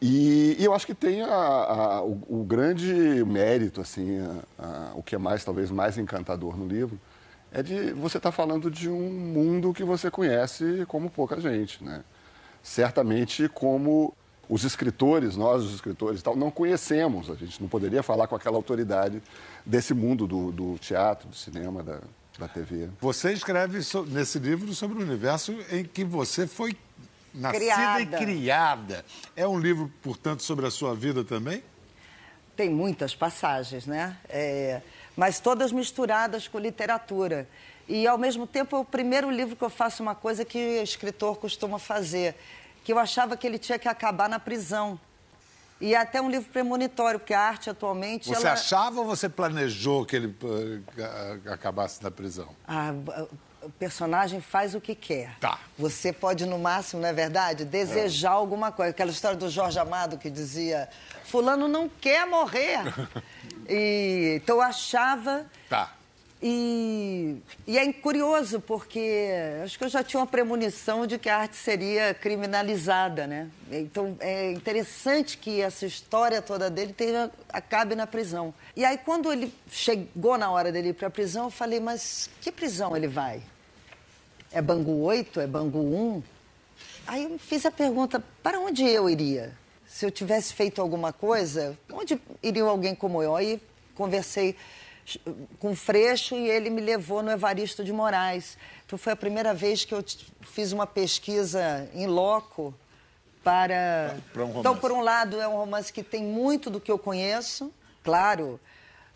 E, 0.00 0.54
e 0.60 0.64
eu 0.64 0.72
acho 0.72 0.86
que 0.86 0.94
tem 0.94 1.22
a- 1.22 1.26
a- 1.34 2.02
o, 2.04 2.22
o 2.28 2.44
grande 2.44 3.24
mérito, 3.24 3.80
assim, 3.80 4.20
a- 4.56 4.92
o 4.94 5.02
que 5.02 5.16
é 5.16 5.18
mais 5.18 5.42
talvez 5.44 5.68
mais 5.72 5.98
encantador 5.98 6.56
no 6.56 6.64
livro, 6.64 7.00
é 7.50 7.64
de 7.64 7.92
você 7.94 8.18
estar 8.18 8.30
falando 8.30 8.70
de 8.70 8.88
um 8.88 9.10
mundo 9.10 9.74
que 9.74 9.82
você 9.82 10.08
conhece 10.08 10.84
como 10.86 11.10
pouca 11.10 11.40
gente, 11.40 11.82
né? 11.82 12.04
Certamente 12.62 13.48
como 13.48 14.14
os 14.52 14.64
escritores, 14.64 15.34
nós 15.34 15.62
os 15.64 15.74
escritores 15.74 16.20
e 16.20 16.22
tal, 16.22 16.36
não 16.36 16.50
conhecemos. 16.50 17.30
A 17.30 17.34
gente 17.34 17.58
não 17.58 17.68
poderia 17.70 18.02
falar 18.02 18.26
com 18.26 18.36
aquela 18.36 18.56
autoridade 18.56 19.22
desse 19.64 19.94
mundo 19.94 20.26
do, 20.26 20.52
do 20.52 20.78
teatro, 20.78 21.26
do 21.26 21.34
cinema, 21.34 21.82
da, 21.82 22.00
da 22.38 22.46
TV. 22.46 22.90
Você 23.00 23.32
escreve 23.32 23.82
so- 23.82 24.04
nesse 24.04 24.38
livro 24.38 24.74
sobre 24.74 24.98
o 24.98 25.00
universo 25.00 25.56
em 25.70 25.82
que 25.84 26.04
você 26.04 26.46
foi 26.46 26.76
nascida 27.32 27.64
e 27.64 27.66
Criada. 28.06 28.18
criada. 28.18 29.04
É 29.34 29.48
um 29.48 29.58
livro, 29.58 29.90
portanto, 30.02 30.42
sobre 30.42 30.66
a 30.66 30.70
sua 30.70 30.94
vida 30.94 31.24
também? 31.24 31.62
Tem 32.54 32.68
muitas 32.68 33.14
passagens, 33.14 33.86
né? 33.86 34.18
É, 34.28 34.82
mas 35.16 35.40
todas 35.40 35.72
misturadas 35.72 36.46
com 36.46 36.58
literatura. 36.58 37.48
E, 37.88 38.06
ao 38.06 38.18
mesmo 38.18 38.46
tempo, 38.46 38.76
é 38.76 38.78
o 38.78 38.84
primeiro 38.84 39.30
livro 39.30 39.56
que 39.56 39.64
eu 39.64 39.70
faço 39.70 40.02
uma 40.02 40.14
coisa 40.14 40.44
que 40.44 40.58
o 40.80 40.82
escritor 40.82 41.38
costuma 41.38 41.78
fazer, 41.78 42.34
que 42.84 42.92
eu 42.92 42.98
achava 42.98 43.36
que 43.36 43.46
ele 43.46 43.58
tinha 43.58 43.78
que 43.78 43.88
acabar 43.88 44.28
na 44.28 44.38
prisão. 44.38 44.98
E 45.80 45.94
é 45.94 45.98
até 45.98 46.20
um 46.20 46.30
livro 46.30 46.48
premonitório, 46.50 47.18
porque 47.18 47.34
a 47.34 47.40
arte 47.40 47.68
atualmente... 47.68 48.28
Você 48.28 48.46
ela... 48.46 48.52
achava 48.52 49.00
ou 49.00 49.06
você 49.06 49.28
planejou 49.28 50.06
que 50.06 50.14
ele 50.14 50.36
a- 51.46 51.54
acabasse 51.54 52.02
na 52.02 52.10
prisão? 52.10 52.48
Ah, 52.68 52.92
o 53.62 53.70
personagem 53.70 54.40
faz 54.40 54.74
o 54.74 54.80
que 54.80 54.94
quer. 54.94 55.36
Tá. 55.40 55.58
Você 55.78 56.12
pode, 56.12 56.46
no 56.46 56.58
máximo, 56.58 57.02
não 57.02 57.08
é 57.08 57.12
verdade, 57.12 57.64
desejar 57.64 58.30
alguma 58.30 58.70
coisa. 58.70 58.90
Aquela 58.90 59.10
história 59.10 59.36
do 59.36 59.48
Jorge 59.48 59.78
Amado 59.78 60.18
que 60.18 60.30
dizia: 60.30 60.88
Fulano 61.24 61.68
não 61.68 61.88
quer 61.88 62.26
morrer. 62.26 62.78
e, 63.68 64.40
então 64.42 64.56
eu 64.56 64.62
achava. 64.62 65.46
Tá. 65.68 65.92
E, 66.44 67.36
e 67.68 67.78
é 67.78 67.92
curioso, 67.92 68.60
porque 68.60 69.30
acho 69.62 69.78
que 69.78 69.84
eu 69.84 69.88
já 69.88 70.02
tinha 70.02 70.18
uma 70.18 70.26
premonição 70.26 71.06
de 71.06 71.16
que 71.16 71.28
a 71.28 71.38
arte 71.38 71.54
seria 71.54 72.12
criminalizada, 72.14 73.28
né? 73.28 73.48
Então 73.70 74.16
é 74.18 74.50
interessante 74.50 75.38
que 75.38 75.60
essa 75.60 75.86
história 75.86 76.42
toda 76.42 76.68
dele 76.68 76.92
tenha, 76.92 77.30
acabe 77.48 77.94
na 77.94 78.08
prisão. 78.08 78.52
E 78.74 78.84
aí, 78.84 78.98
quando 78.98 79.32
ele 79.32 79.54
chegou 79.70 80.36
na 80.36 80.50
hora 80.50 80.72
dele 80.72 80.88
ir 80.88 80.94
para 80.94 81.06
a 81.06 81.10
prisão, 81.10 81.44
eu 81.44 81.50
falei: 81.50 81.78
mas 81.78 82.28
que 82.40 82.50
prisão 82.50 82.96
ele 82.96 83.06
vai? 83.06 83.40
É 84.50 84.60
Bangu 84.60 85.00
8? 85.00 85.40
É 85.40 85.46
Bangu 85.46 85.78
1? 85.78 86.22
Aí 87.06 87.22
eu 87.22 87.38
fiz 87.38 87.64
a 87.64 87.70
pergunta: 87.70 88.20
para 88.42 88.58
onde 88.58 88.84
eu 88.84 89.08
iria? 89.08 89.52
Se 89.86 90.04
eu 90.04 90.10
tivesse 90.10 90.54
feito 90.54 90.80
alguma 90.82 91.12
coisa, 91.12 91.78
onde 91.92 92.20
iria 92.42 92.64
alguém 92.64 92.96
como 92.96 93.22
eu? 93.22 93.36
Aí 93.36 93.62
conversei 93.94 94.56
com 95.58 95.74
Freixo 95.74 96.34
e 96.34 96.48
ele 96.48 96.70
me 96.70 96.80
levou 96.80 97.22
no 97.22 97.30
Evaristo 97.30 97.84
de 97.84 97.92
Moraes. 97.92 98.56
Então 98.86 98.98
foi 98.98 99.12
a 99.12 99.16
primeira 99.16 99.52
vez 99.52 99.84
que 99.84 99.94
eu 99.94 100.04
fiz 100.42 100.72
uma 100.72 100.86
pesquisa 100.86 101.88
em 101.94 102.06
loco 102.06 102.74
para. 103.42 104.16
Para 104.32 104.44
um. 104.44 104.60
Então, 104.60 104.76
por 104.76 104.92
um 104.92 105.00
lado, 105.00 105.40
é 105.40 105.48
um 105.48 105.56
romance 105.56 105.92
que 105.92 106.02
tem 106.02 106.22
muito 106.22 106.70
do 106.70 106.80
que 106.80 106.90
eu 106.90 106.98
conheço, 106.98 107.72
claro, 108.02 108.60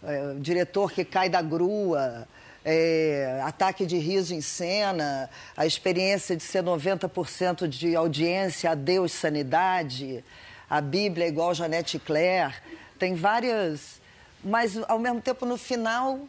é, 0.02 0.32
o 0.36 0.40
diretor 0.40 0.92
que 0.92 1.04
cai 1.04 1.28
da 1.28 1.40
grua, 1.40 2.26
é, 2.64 3.40
ataque 3.44 3.86
de 3.86 3.96
riso 3.96 4.34
em 4.34 4.40
cena, 4.40 5.30
a 5.56 5.66
experiência 5.66 6.36
de 6.36 6.42
ser 6.42 6.62
90% 6.62 7.68
de 7.68 7.94
audiência, 7.94 8.70
adeus 8.70 9.12
sanidade, 9.12 10.24
a 10.68 10.80
Bíblia 10.80 11.26
é 11.26 11.28
igual 11.28 11.54
Janete 11.54 11.98
Claire, 11.98 12.54
tem 12.98 13.14
várias. 13.14 14.04
Mas, 14.46 14.78
ao 14.88 14.98
mesmo 14.98 15.20
tempo, 15.20 15.44
no 15.44 15.56
final, 15.56 16.20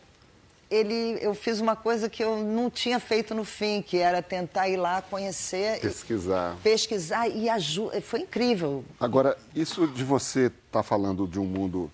ele, 0.71 1.19
eu 1.21 1.35
fiz 1.35 1.59
uma 1.59 1.75
coisa 1.75 2.09
que 2.09 2.23
eu 2.23 2.37
não 2.43 2.67
tinha 2.69 2.99
feito 2.99 3.35
no 3.35 3.43
fim, 3.43 3.81
que 3.81 3.97
era 3.97 4.23
tentar 4.23 4.67
ir 4.67 4.75
lá 4.77 5.01
conhecer, 5.03 5.79
Pesquisar. 5.79 6.57
pesquisar 6.63 7.27
e 7.27 7.47
ajuda. 7.47 8.01
Foi 8.01 8.21
incrível. 8.21 8.83
Agora, 8.99 9.37
isso 9.53 9.87
de 9.87 10.03
você 10.03 10.51
estar 10.65 10.81
falando 10.81 11.27
de 11.27 11.39
um 11.39 11.45
mundo, 11.45 11.91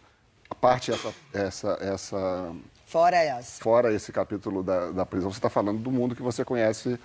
a 0.49 0.55
parte 0.55 0.91
essa, 0.91 1.13
essa, 1.33 1.77
essa 1.81 2.51
Fora 2.85 3.17
essa. 3.17 3.61
fora 3.61 3.93
esse 3.93 4.11
capítulo 4.11 4.63
da, 4.63 4.91
da 4.91 5.05
prisão, 5.05 5.29
você 5.31 5.39
está 5.39 5.49
falando 5.49 5.79
do 5.79 5.91
mundo 5.91 6.15
que 6.15 6.21
você 6.21 6.45
conhece 6.45 6.97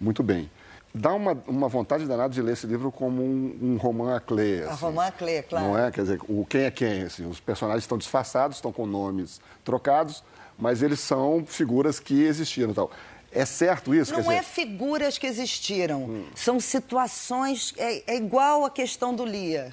muito 0.00 0.22
bem. 0.22 0.50
Dá 0.92 1.12
uma, 1.14 1.40
uma 1.46 1.68
vontade 1.68 2.04
danada 2.04 2.34
de 2.34 2.42
ler 2.42 2.54
esse 2.54 2.66
livro 2.66 2.90
como 2.90 3.22
um, 3.22 3.58
um 3.62 3.76
roman 3.76 4.16
à 4.16 4.20
clé. 4.20 4.64
A 4.64 4.72
assim. 4.72 4.84
roman 4.84 5.06
à 5.06 5.12
clé, 5.12 5.42
claro. 5.42 5.66
Não 5.66 5.78
é? 5.78 5.90
Quer 5.90 6.02
dizer, 6.02 6.20
o 6.28 6.44
quem 6.44 6.62
é 6.62 6.70
quem. 6.70 7.02
Assim, 7.02 7.26
os 7.26 7.38
personagens 7.38 7.84
estão 7.84 7.96
disfarçados, 7.96 8.56
estão 8.56 8.72
com 8.72 8.86
nomes 8.86 9.40
trocados, 9.64 10.24
mas 10.58 10.82
eles 10.82 10.98
são 10.98 11.44
figuras 11.46 12.00
que 12.00 12.22
existiram 12.22 12.74
tal. 12.74 12.90
É 13.32 13.44
certo 13.44 13.94
isso? 13.94 14.12
Não 14.12 14.18
é 14.32 14.40
dizer, 14.40 14.42
figuras 14.42 15.16
que 15.16 15.26
existiram, 15.26 16.24
são 16.34 16.58
situações. 16.58 17.72
É, 17.76 18.14
é 18.14 18.16
igual 18.16 18.64
a 18.64 18.70
questão 18.70 19.14
do 19.14 19.22
Lear. 19.22 19.72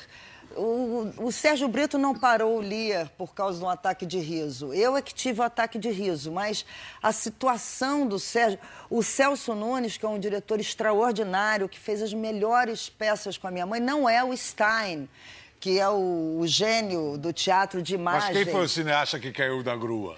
O, 0.56 1.12
o 1.18 1.32
Sérgio 1.32 1.68
Brito 1.68 1.98
não 1.98 2.16
parou 2.16 2.58
o 2.58 2.62
Lear 2.62 3.10
por 3.18 3.34
causa 3.34 3.60
de 3.60 3.66
um 3.66 3.70
ataque 3.70 4.06
de 4.06 4.20
riso. 4.20 4.74
Eu 4.74 4.96
é 4.98 5.02
que 5.02 5.14
tive 5.14 5.42
o 5.42 5.44
ataque 5.44 5.78
de 5.78 5.90
riso, 5.90 6.32
mas 6.32 6.66
a 7.02 7.12
situação 7.12 8.08
do 8.08 8.18
Sérgio. 8.18 8.60
O 8.90 9.04
Celso 9.04 9.54
Nunes, 9.54 9.98
que 9.98 10.06
é 10.06 10.10
um 10.10 10.20
diretor 10.20 10.60
extraordinário, 10.60 11.70
que 11.70 11.80
fez 11.80 12.02
as 12.02 12.14
melhores 12.14 12.90
peças 12.90 13.38
com 13.38 13.48
a 13.48 13.52
minha 13.52 13.66
mãe, 13.66 13.80
não 13.80 14.10
é 14.10 14.24
o 14.24 14.36
Stein, 14.36 15.08
que 15.60 15.80
é 15.80 15.90
o, 15.90 16.38
o 16.40 16.48
gênio 16.48 17.18
do 17.18 17.34
teatro 17.34 17.82
de 17.82 17.98
Mas 17.98 18.24
imagem. 18.26 18.44
quem 18.44 18.54
foi 18.54 18.66
o 18.66 18.70
cineasta 18.70 19.20
que 19.20 19.32
caiu 19.32 19.62
da 19.62 19.76
grua? 19.76 20.16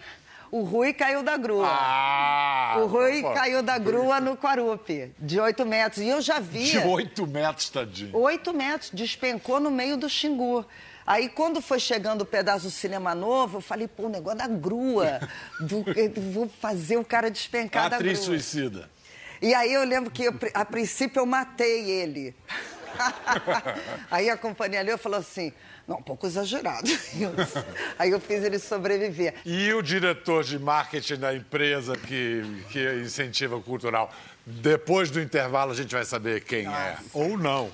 O 0.52 0.64
Rui 0.64 0.94
caiu 0.94 1.22
da 1.22 1.38
grua. 1.38 1.68
Ah! 1.70 2.76
O 2.80 2.88
Rui 2.88 3.22
pô, 3.22 3.32
caiu 3.34 3.62
da 3.62 3.78
grua 3.78 4.20
no 4.20 4.36
Quarupi, 4.36 5.12
de 5.20 5.40
8 5.40 5.66
metros. 5.66 6.04
E 6.04 6.10
eu 6.10 6.22
já 6.22 6.40
De 6.40 6.48
via. 6.48 6.86
oito 6.88 7.28
metros, 7.28 7.70
tadinho. 7.70 8.16
8 8.18 8.54
metros, 8.54 8.90
despencou 8.92 9.60
no 9.60 9.70
meio 9.70 9.96
do 9.96 10.10
Xingu. 10.10 10.66
Aí, 11.06 11.30
quando 11.30 11.62
foi 11.62 11.80
chegando 11.80 12.22
o 12.22 12.26
pedaço 12.26 12.66
do 12.66 12.72
cinema 12.72 13.16
novo, 13.16 13.58
eu 13.58 13.62
falei, 13.62 13.88
pô, 13.88 14.04
o 14.04 14.10
negócio 14.10 14.38
da 14.38 14.48
grua. 14.48 15.20
Do, 15.60 15.84
vou 16.32 16.48
fazer 16.62 16.98
o 16.98 17.06
cara 17.06 17.32
despencar 17.32 17.90
da 17.90 17.96
Atriz 17.98 18.20
grua. 18.20 18.26
suicida. 18.26 18.90
E 19.42 19.54
aí 19.54 19.74
eu 19.74 19.84
lembro 19.86 20.12
que, 20.12 20.24
eu, 20.26 20.34
a 20.54 20.66
princípio, 20.66 21.20
eu 21.20 21.26
matei 21.26 21.90
ele. 21.90 22.36
Aí 24.12 24.30
a 24.30 24.38
companhia 24.38 24.82
e 24.82 24.98
falou 24.98 25.20
assim, 25.20 25.54
não, 25.90 25.98
um 25.98 26.04
pouco 26.04 26.28
exagerado. 26.28 26.88
Aí 27.98 28.12
eu 28.12 28.20
fiz 28.20 28.44
ele 28.44 28.60
sobreviver. 28.60 29.34
E 29.44 29.74
o 29.74 29.82
diretor 29.82 30.44
de 30.44 30.60
marketing 30.60 31.16
da 31.16 31.36
empresa 31.36 31.98
que, 31.98 32.44
que 32.72 33.02
incentiva 33.02 33.56
o 33.56 33.62
cultural? 33.62 34.14
Depois 34.46 35.10
do 35.10 35.20
intervalo 35.20 35.72
a 35.72 35.76
gente 35.76 35.94
vai 35.96 36.06
saber 36.06 36.44
quem 36.44 36.68
é. 36.68 36.96
Ou 37.12 37.36
não. 37.38 37.72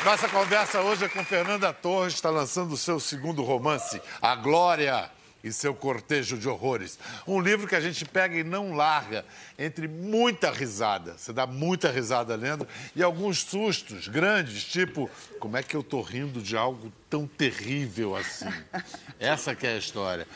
A 0.00 0.04
nossa 0.04 0.28
conversa 0.28 0.80
hoje 0.80 1.04
é 1.04 1.08
com 1.08 1.24
Fernanda 1.24 1.72
Torres, 1.72 2.14
está 2.14 2.30
lançando 2.30 2.72
o 2.72 2.76
seu 2.76 3.00
segundo 3.00 3.42
romance, 3.42 4.00
A 4.22 4.36
Glória 4.36 5.10
e 5.44 5.52
seu 5.52 5.74
cortejo 5.74 6.38
de 6.38 6.48
horrores. 6.48 6.98
Um 7.28 7.38
livro 7.38 7.68
que 7.68 7.76
a 7.76 7.80
gente 7.80 8.04
pega 8.06 8.34
e 8.34 8.42
não 8.42 8.74
larga, 8.74 9.24
entre 9.58 9.86
muita 9.86 10.50
risada. 10.50 11.14
Você 11.18 11.32
dá 11.32 11.46
muita 11.46 11.90
risada 11.90 12.34
lendo 12.34 12.66
e 12.96 13.02
alguns 13.02 13.42
sustos 13.44 14.08
grandes, 14.08 14.64
tipo, 14.64 15.08
como 15.38 15.56
é 15.58 15.62
que 15.62 15.76
eu 15.76 15.82
tô 15.82 16.00
rindo 16.00 16.40
de 16.40 16.56
algo 16.56 16.90
tão 17.10 17.26
terrível 17.26 18.16
assim? 18.16 18.48
Essa 19.20 19.54
que 19.54 19.66
é 19.66 19.74
a 19.74 19.78
história. 19.78 20.26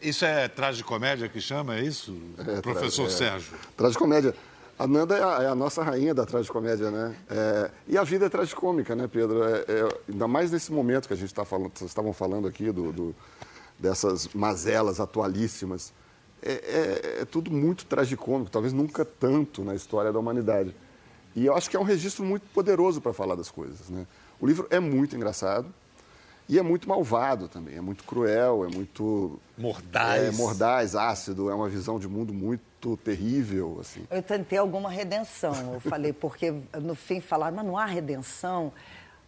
Isso 0.00 0.24
é 0.24 0.48
tragicomédia 0.48 1.28
que 1.28 1.40
chama, 1.40 1.76
é 1.76 1.80
isso, 1.82 2.20
É, 2.38 2.60
professor 2.60 3.06
é, 3.06 3.10
Sérgio? 3.10 3.56
Tragicomédia. 3.76 4.34
A 4.78 4.86
Nanda 4.86 5.16
é 5.16 5.22
a, 5.22 5.42
é 5.44 5.46
a 5.46 5.54
nossa 5.54 5.82
rainha 5.82 6.12
da 6.12 6.26
tragicomédia, 6.26 6.90
né? 6.90 7.14
É, 7.30 7.70
e 7.86 7.96
a 7.96 8.02
vida 8.02 8.26
é 8.26 8.28
tragicômica, 8.28 8.96
né, 8.96 9.06
Pedro? 9.06 9.44
É, 9.44 9.58
é, 9.60 9.98
ainda 10.10 10.26
mais 10.26 10.50
nesse 10.50 10.72
momento 10.72 11.06
que 11.06 11.14
a 11.14 11.16
gente 11.16 11.28
está 11.28 11.44
falando, 11.44 11.70
vocês 11.72 11.88
estavam 11.90 12.12
falando 12.12 12.48
aqui 12.48 12.72
do, 12.72 12.90
do- 12.92 13.14
dessas 13.86 14.28
mazelas 14.28 15.00
atualíssimas. 15.00 15.92
É, 16.40 16.52
é- 16.52 17.22
é 17.22 17.24
tudo 17.24 17.50
muito 17.50 17.84
tragicômico, 17.84 18.50
talvez 18.50 18.72
nunca 18.72 19.04
tanto 19.04 19.64
na 19.64 19.74
história 19.74 20.12
da 20.12 20.18
humanidade. 20.18 20.74
E 21.34 21.44
eu 21.46 21.54
acho 21.56 21.68
que 21.68 21.76
é 21.76 21.80
um 21.80 21.84
registro 21.84 22.24
muito 22.24 22.44
poderoso 22.54 23.00
para 23.00 23.12
falar 23.12 23.34
das 23.34 23.50
coisas, 23.50 23.88
né? 23.90 24.06
O 24.40 24.46
livro 24.46 24.66
é 24.70 24.78
muito 24.78 25.16
engraçado 25.16 25.72
e 26.48 26.58
é 26.58 26.62
muito 26.62 26.88
malvado 26.88 27.48
também, 27.48 27.76
é 27.76 27.80
muito 27.80 28.04
cruel, 28.04 28.64
é 28.64 28.68
muito 28.68 29.38
Mordaz. 29.56 30.22
é, 30.22 30.30
mordaz, 30.32 30.94
ácido, 30.94 31.48
é 31.50 31.54
uma 31.54 31.68
visão 31.68 31.98
de 31.98 32.06
mundo 32.08 32.32
muito 32.34 32.96
terrível, 32.98 33.78
assim. 33.80 34.04
Eu 34.10 34.22
tentei 34.22 34.58
alguma 34.58 34.90
redenção. 34.90 35.74
Eu 35.74 35.80
falei, 35.80 36.12
porque 36.12 36.52
no 36.80 36.94
fim 36.94 37.20
falaram, 37.20 37.56
mas 37.56 37.64
não 37.66 37.78
há 37.78 37.86
redenção. 37.86 38.72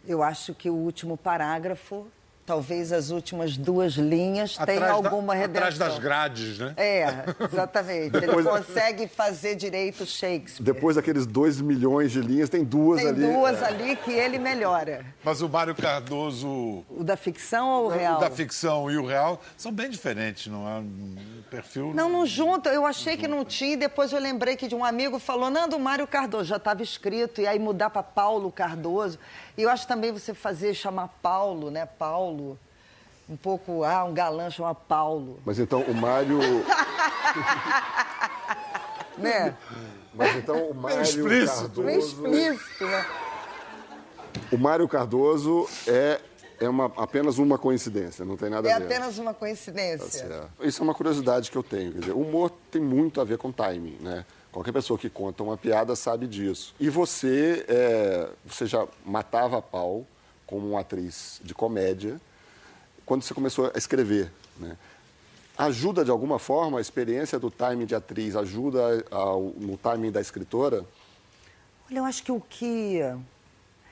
Eu 0.07 0.23
acho 0.23 0.53
que 0.55 0.69
o 0.69 0.75
último 0.75 1.17
parágrafo, 1.17 2.07
talvez 2.47 2.93
as 2.93 3.11
últimas 3.11 3.57
duas 3.57 3.95
linhas, 3.95 4.57
tenham 4.59 4.81
da- 4.81 4.93
alguma 4.93 5.35
redenção. 5.35 5.69
Atrás 5.69 5.79
das 5.79 5.99
grades, 5.99 6.59
né? 6.59 6.75
É, 6.77 7.07
exatamente. 7.51 8.17
Ele 8.17 8.27
Depois- 8.27 8.47
consegue 8.47 9.09
fazer 9.09 9.55
direito 9.55 10.05
Shakespeare. 10.05 10.63
Depois 10.65 10.97
daqueles 10.97 11.25
dois 11.27 11.61
milhões 11.61 12.13
de 12.13 12.21
linhas, 12.21 12.51
tem 12.51 12.63
duas 12.65 13.01
Tem 13.01 13.09
ali. 13.11 13.23
duas 13.27 13.63
é. 13.63 13.67
ali 13.67 13.97
que 13.97 14.13
ele 14.13 14.39
melhora. 14.39 15.05
Mas 15.25 15.41
o 15.41 15.49
Mário 15.49 15.75
Cardoso, 15.75 16.47
O 16.91 17.03
da 17.03 17.17
ficção 17.17 17.69
ou 17.71 17.87
o 17.87 17.89
real? 17.89 18.17
o 18.19 18.21
da 18.21 18.31
ficção 18.31 18.91
e 18.91 18.97
o 18.99 19.07
real, 19.07 19.41
são 19.57 19.73
bem 19.73 19.89
diferentes, 19.89 20.47
não 20.49 20.69
é? 20.69 20.81
Um 20.81 21.17
perfil... 21.51 21.93
Não, 21.95 22.09
não 22.09 22.27
junta. 22.27 22.69
Eu 22.71 22.85
achei 22.85 23.17
que 23.17 23.27
não 23.29 23.45
tinha 23.45 23.73
e 23.73 23.77
depois 23.77 24.13
eu 24.13 24.19
lembrei 24.19 24.57
que 24.57 24.69
de 24.69 24.75
um 24.75 24.85
amigo 24.85 25.19
falou, 25.19 25.49
Nando, 25.51 25.79
Mário 25.79 26.07
Cardoso, 26.07 26.45
já 26.45 26.57
estava 26.57 26.83
escrito, 26.83 27.41
e 27.41 27.47
aí 27.47 27.59
mudar 27.59 27.91
para 27.91 28.03
Paulo 28.03 28.51
Cardoso. 28.53 29.19
E 29.57 29.63
eu 29.63 29.71
acho 29.71 29.87
também 29.87 30.11
você 30.13 30.35
fazer, 30.35 30.75
chamar 30.75 31.09
Paulo, 31.23 31.71
né? 31.71 31.87
Paulo. 31.87 32.34
Um 33.29 33.37
pouco, 33.37 33.85
ah, 33.85 34.05
um 34.05 34.13
galã 34.13 34.51
chama 34.51 34.75
Paulo. 34.75 35.39
Mas 35.47 35.59
então 35.59 35.81
o 35.83 35.95
Mário. 35.95 36.39
Né? 39.17 39.57
Mas 40.13 40.37
então 40.37 40.71
o 40.71 40.75
Mário 40.75 41.03
explícito. 41.03 41.83
Meio 41.83 42.01
Cardoso. 42.01 42.27
explícito, 42.27 42.85
né? 42.87 43.07
O 44.53 44.59
Mário 44.59 44.89
Cardoso 44.89 45.69
é, 45.87 46.21
é 46.61 46.69
uma, 46.69 46.87
apenas 46.97 47.39
uma 47.39 47.57
coincidência, 47.57 48.25
não 48.25 48.37
tem 48.37 48.51
nada 48.51 48.69
É 48.69 48.73
a 48.73 48.79
ver. 48.79 48.87
apenas 48.87 49.19
uma 49.19 49.33
coincidência. 49.33 50.51
É. 50.61 50.67
Isso 50.67 50.83
é 50.83 50.85
uma 50.85 50.95
curiosidade 50.95 51.51
que 51.51 51.57
eu 51.57 51.63
tenho. 51.63 51.93
Quer 51.93 51.99
dizer, 52.01 52.13
o 52.13 52.21
humor 52.21 52.51
tem 52.71 52.83
muito 52.83 53.21
a 53.21 53.25
ver 53.25 53.39
com 53.39 53.53
timing, 53.53 53.99
né? 54.01 54.25
Qualquer 54.51 54.73
pessoa 54.73 54.99
que 54.99 55.09
conta 55.11 55.43
uma 55.43 55.57
piada 55.57 55.97
sabe 55.97 56.27
disso. 56.27 56.75
E 56.79 56.89
você, 56.89 57.65
é, 57.69 58.29
você 58.45 58.67
já 58.67 58.87
matava 59.05 59.59
a 59.59 59.63
pau 59.63 60.05
como 60.47 60.69
uma 60.71 60.81
atriz 60.81 61.41
de 61.43 61.55
comédia 61.55 62.21
quando 63.07 63.23
você 63.23 63.35
começou 63.35 63.71
a 63.75 63.79
escrever, 63.79 64.31
né? 64.59 64.77
Ajuda 65.57 66.05
de 66.05 66.11
alguma 66.11 66.39
forma 66.39 66.79
a 66.79 66.81
experiência 66.81 67.39
do 67.39 67.49
timing 67.51 67.87
de 67.87 67.95
atriz? 67.95 68.35
Ajuda 68.35 69.05
ao- 69.11 69.53
no 69.57 69.77
timing 69.77 70.11
da 70.11 70.21
escritora? 70.21 70.85
Olha, 71.89 71.99
eu 71.99 72.05
acho 72.05 72.23
que 72.25 72.33
o 72.33 72.41
que. 72.41 72.99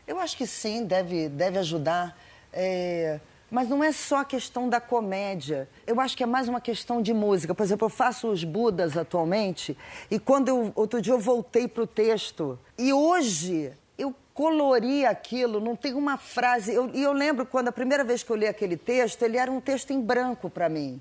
Eu 0.07 0.19
acho 0.19 0.37
que 0.37 0.47
sim, 0.47 0.85
deve, 0.85 1.29
deve 1.29 1.59
ajudar. 1.59 2.19
É, 2.53 3.21
Mas 3.49 3.69
não 3.69 3.85
é 3.85 3.93
só 3.93 4.17
a 4.21 4.25
questão 4.25 4.69
da 4.69 4.81
comédia. 4.81 5.69
Eu 5.87 6.01
acho 6.01 6.17
que 6.17 6.23
é 6.23 6.27
mais 6.27 6.49
uma 6.49 6.61
questão 6.61 7.01
de 7.03 7.13
música. 7.15 7.55
Por 7.55 7.63
exemplo, 7.63 7.85
eu 7.87 7.91
faço 7.91 8.29
os 8.29 8.43
Budas 8.45 8.97
atualmente 8.97 9.77
e 10.11 10.19
quando 10.19 10.49
eu, 10.49 10.73
outro 10.75 11.01
dia 11.03 11.13
eu 11.13 11.21
voltei 11.21 11.69
para 11.69 11.83
o 11.83 11.87
texto 11.87 12.59
e 12.79 12.93
hoje 12.93 13.71
eu 14.33 14.35
colori 14.35 15.05
aquilo, 15.05 15.61
não 15.61 15.77
tem 15.77 15.95
uma 15.95 16.17
frase. 16.17 16.73
Eu- 16.73 16.91
E 16.95 17.03
eu, 17.03 17.13
lembro 17.13 17.45
quando 17.47 17.69
a 17.69 17.73
primeira 17.73 18.03
vez 18.03 18.23
que 18.23 18.31
eu 18.31 18.37
li 18.37 18.47
aquele 18.47 18.77
texto, 18.77 19.23
ele 19.23 19.37
era 19.37 19.51
um 19.51 19.61
texto 19.61 19.91
em 19.93 20.01
branco 20.01 20.49
para 20.49 20.69
mim. 20.69 21.01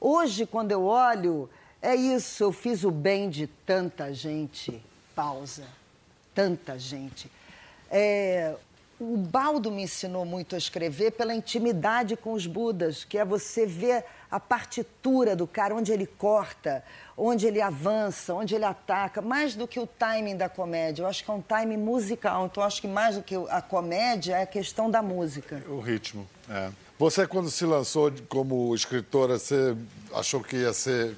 Hoje, 0.00 0.44
quando 0.44 0.72
eu 0.72 0.84
olho, 0.84 1.48
é 1.80 1.94
isso, 1.94 2.42
eu 2.42 2.52
fiz 2.52 2.84
o 2.84 2.90
bem 2.90 3.30
de 3.30 3.46
tanta 3.46 4.12
gente. 4.12 4.82
Pausa. 5.14 5.64
Tanta 6.34 6.78
gente. 6.78 7.30
É, 7.90 8.54
o 9.00 9.16
Baldo 9.16 9.70
me 9.70 9.82
ensinou 9.82 10.24
muito 10.24 10.54
a 10.54 10.58
escrever 10.58 11.12
pela 11.12 11.34
intimidade 11.34 12.16
com 12.16 12.32
os 12.32 12.46
Budas, 12.46 13.04
que 13.04 13.18
é 13.18 13.24
você 13.24 13.66
ver 13.66 14.04
a 14.30 14.40
partitura 14.40 15.36
do 15.36 15.46
cara, 15.46 15.74
onde 15.74 15.92
ele 15.92 16.06
corta, 16.06 16.84
onde 17.16 17.46
ele 17.46 17.60
avança, 17.60 18.34
onde 18.34 18.54
ele 18.54 18.64
ataca, 18.64 19.20
mais 19.22 19.54
do 19.54 19.66
que 19.66 19.78
o 19.78 19.86
timing 19.86 20.36
da 20.36 20.48
comédia. 20.48 21.02
Eu 21.02 21.06
acho 21.06 21.24
que 21.24 21.30
é 21.30 21.34
um 21.34 21.40
timing 21.40 21.76
musical. 21.76 22.46
Então, 22.46 22.62
acho 22.62 22.80
que 22.80 22.88
mais 22.88 23.16
do 23.16 23.22
que 23.22 23.34
a 23.48 23.62
comédia 23.62 24.36
é 24.36 24.42
a 24.42 24.46
questão 24.46 24.90
da 24.90 25.02
música. 25.02 25.62
O 25.68 25.80
ritmo, 25.80 26.26
é. 26.48 26.70
Você, 26.98 27.26
quando 27.26 27.50
se 27.50 27.64
lançou 27.64 28.12
como 28.28 28.74
escritora, 28.74 29.38
você 29.38 29.76
achou 30.14 30.40
que 30.40 30.56
ia 30.56 30.72
ser 30.72 31.16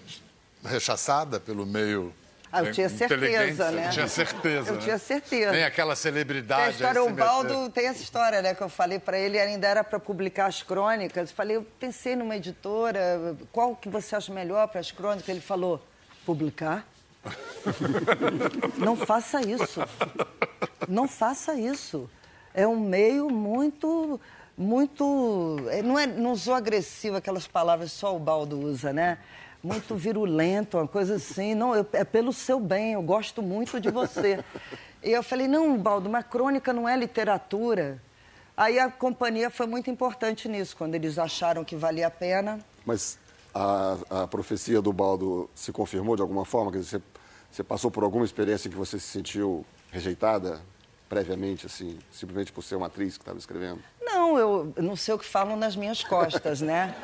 rechaçada 0.65 1.39
pelo 1.39 1.67
meio 1.67 2.13
Ah, 2.51 2.63
eu 2.63 2.73
tinha 2.73 2.89
certeza, 2.89 3.71
né? 3.71 3.89
Tinha 3.91 4.09
certeza, 4.09 4.71
Eu 4.71 4.75
né? 4.77 4.81
tinha 4.83 4.99
certeza. 4.99 5.53
Tem 5.53 5.65
aquela 5.65 5.95
Tem 5.95 6.03
celebridade... 6.03 6.63
a 6.63 6.71
história, 6.71 7.03
o. 7.03 7.11
Baldo 7.11 7.69
tem 7.71 7.89
essa 7.89 8.03
história, 8.03 8.41
né? 8.41 8.55
Que 8.55 8.63
eu 8.63 8.69
falei 8.69 8.99
para 8.99 9.19
ele, 9.19 9.39
ainda 9.39 9.67
era 9.67 9.83
para 9.85 9.99
publicar 9.99 10.47
as 10.47 10.63
crônicas. 10.63 11.31
Falei, 11.33 11.57
eu 11.57 11.67
pensei 11.79 12.15
numa 12.17 12.37
editora, 12.37 13.37
qual 13.53 13.75
que 13.75 13.89
você 13.89 14.15
acha 14.17 14.33
melhor 14.33 14.69
para 14.69 14.81
as 14.81 14.91
crônicas? 14.91 15.29
Ele 15.29 15.41
falou, 15.41 15.85
publicar? 16.25 16.87
Não 18.79 18.97
faça 18.97 19.41
isso. 19.41 19.81
Não 20.89 21.09
faça 21.09 21.55
isso. 21.55 22.09
É 22.55 22.67
um 22.67 22.79
meio 22.79 23.29
muito, 23.29 24.21
muito. 24.57 25.57
é, 25.71 25.83
Não, 25.83 25.99
é, 25.99 26.07
não 26.07 26.37
sou 26.37 26.55
agressivo, 26.55 27.17
aquelas 27.17 27.47
palavras 27.47 27.93
só 27.93 28.15
o 28.15 28.19
Baldo 28.19 28.59
usa, 28.61 28.93
né? 28.93 29.19
Muito 29.63 29.95
virulento, 29.97 30.77
uma 30.79 30.87
coisa 30.87 31.17
assim. 31.17 31.55
Não, 31.55 31.75
eu- 31.75 31.87
é 31.93 32.05
pelo 32.05 32.33
seu 32.33 32.61
bem, 32.61 32.93
eu 32.93 33.03
gosto 33.03 33.43
muito 33.43 33.81
de 33.81 33.91
você. 33.91 34.43
E 35.03 35.11
eu 35.11 35.23
falei, 35.23 35.49
não, 35.49 35.77
Baldo, 35.77 36.09
mas 36.09 36.25
crônica 36.27 36.73
não 36.73 36.89
é 36.89 36.97
literatura. 36.97 38.01
Aí 38.57 38.79
a 38.79 38.91
companhia 38.91 39.51
foi 39.51 39.67
muito 39.67 39.91
importante 39.91 40.49
nisso, 40.49 40.77
quando 40.77 40.95
eles 40.95 41.19
acharam 41.19 41.65
que 41.65 41.77
valia 41.77 42.07
a 42.07 42.11
pena. 42.11 42.59
Mas 42.85 43.19
a, 43.55 43.97
a 44.23 44.27
profecia 44.27 44.81
do 44.81 44.93
Baldo 44.93 45.51
se 45.55 45.73
confirmou 45.73 46.17
de 46.17 46.23
alguma 46.23 46.45
forma? 46.45 46.71
Quer 46.73 46.79
dizer, 46.79 46.99
você, 46.99 47.03
você 47.51 47.63
passou 47.65 47.91
por 47.91 48.03
alguma 48.05 48.25
experiência 48.25 48.69
em 48.69 48.71
que 48.71 48.77
você 48.77 48.99
se 48.99 49.07
sentiu 49.09 49.65
rejeitada 49.91 50.61
previamente, 51.09 51.67
assim, 51.67 51.99
simplesmente 52.11 52.53
por 52.53 52.63
ser 52.63 52.77
uma 52.77 52.87
atriz 52.87 53.17
que 53.17 53.23
estava 53.23 53.39
escrevendo? 53.39 53.81
Não, 54.01 54.39
eu 54.39 54.73
eu 54.77 54.83
não 54.83 54.97
sei 54.97 55.15
o 55.15 55.19
que 55.19 55.25
falam 55.27 55.57
nas 55.57 55.77
minhas 55.77 56.03
costas, 56.03 56.61
né? 56.61 56.95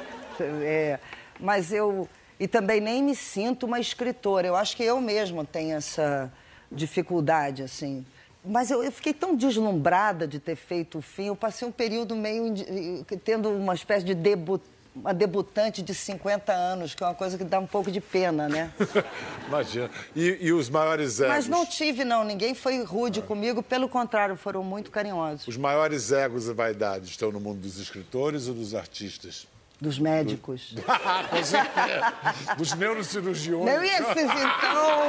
É, 0.40 0.98
mas 1.38 1.72
eu. 1.72 2.08
E 2.42 2.48
também 2.48 2.80
nem 2.80 3.00
me 3.00 3.14
sinto 3.14 3.66
uma 3.66 3.78
escritora. 3.78 4.48
Eu 4.48 4.56
acho 4.56 4.76
que 4.76 4.82
eu 4.82 5.00
mesma 5.00 5.44
tenho 5.44 5.76
essa 5.76 6.28
dificuldade, 6.72 7.62
assim. 7.62 8.04
Mas 8.44 8.68
eu, 8.68 8.82
eu 8.82 8.90
fiquei 8.90 9.14
tão 9.14 9.36
deslumbrada 9.36 10.26
de 10.26 10.40
ter 10.40 10.56
feito 10.56 10.98
o 10.98 11.00
fim. 11.02 11.26
Eu 11.26 11.36
passei 11.36 11.68
um 11.68 11.70
período 11.70 12.16
meio. 12.16 12.48
indi- 12.48 13.04
tendo 13.24 13.48
uma 13.48 13.74
espécie 13.76 14.04
de 14.04 14.12
debu, 14.12 14.60
uma 14.92 15.14
debutante 15.14 15.80
de 15.82 15.94
50 15.94 16.52
anos, 16.52 16.96
que 16.96 17.04
é 17.04 17.06
uma 17.06 17.14
coisa 17.14 17.38
que 17.38 17.44
dá 17.44 17.60
um 17.60 17.66
pouco 17.68 17.92
de 17.92 18.00
pena, 18.00 18.48
né? 18.48 18.72
Imagina. 19.46 19.88
E, 20.16 20.38
e 20.40 20.52
os 20.52 20.68
maiores 20.68 21.20
egos? 21.20 21.32
Mas 21.32 21.46
não 21.46 21.64
tive, 21.64 22.04
não. 22.04 22.24
Ninguém 22.24 22.56
foi 22.56 22.82
rude 22.82 23.22
comigo. 23.22 23.62
Pelo 23.62 23.88
contrário, 23.88 24.34
foram 24.34 24.64
muito 24.64 24.90
carinhosos. 24.90 25.46
Os 25.46 25.56
maiores 25.56 26.10
egos 26.10 26.48
e 26.48 26.52
vaidades 26.52 27.10
estão 27.10 27.30
no 27.30 27.38
mundo 27.38 27.60
dos 27.60 27.78
escritores 27.78 28.48
ou 28.48 28.54
dos 28.54 28.74
artistas? 28.74 29.46
Dos 29.82 29.98
médicos. 29.98 30.76
Com 31.28 31.42
certeza. 31.42 32.14
Dos 32.56 32.72
neurocirurgiões. 32.74 33.64
Não, 33.66 33.82
e 33.84 33.88
esses 33.88 34.30
então? 34.30 35.08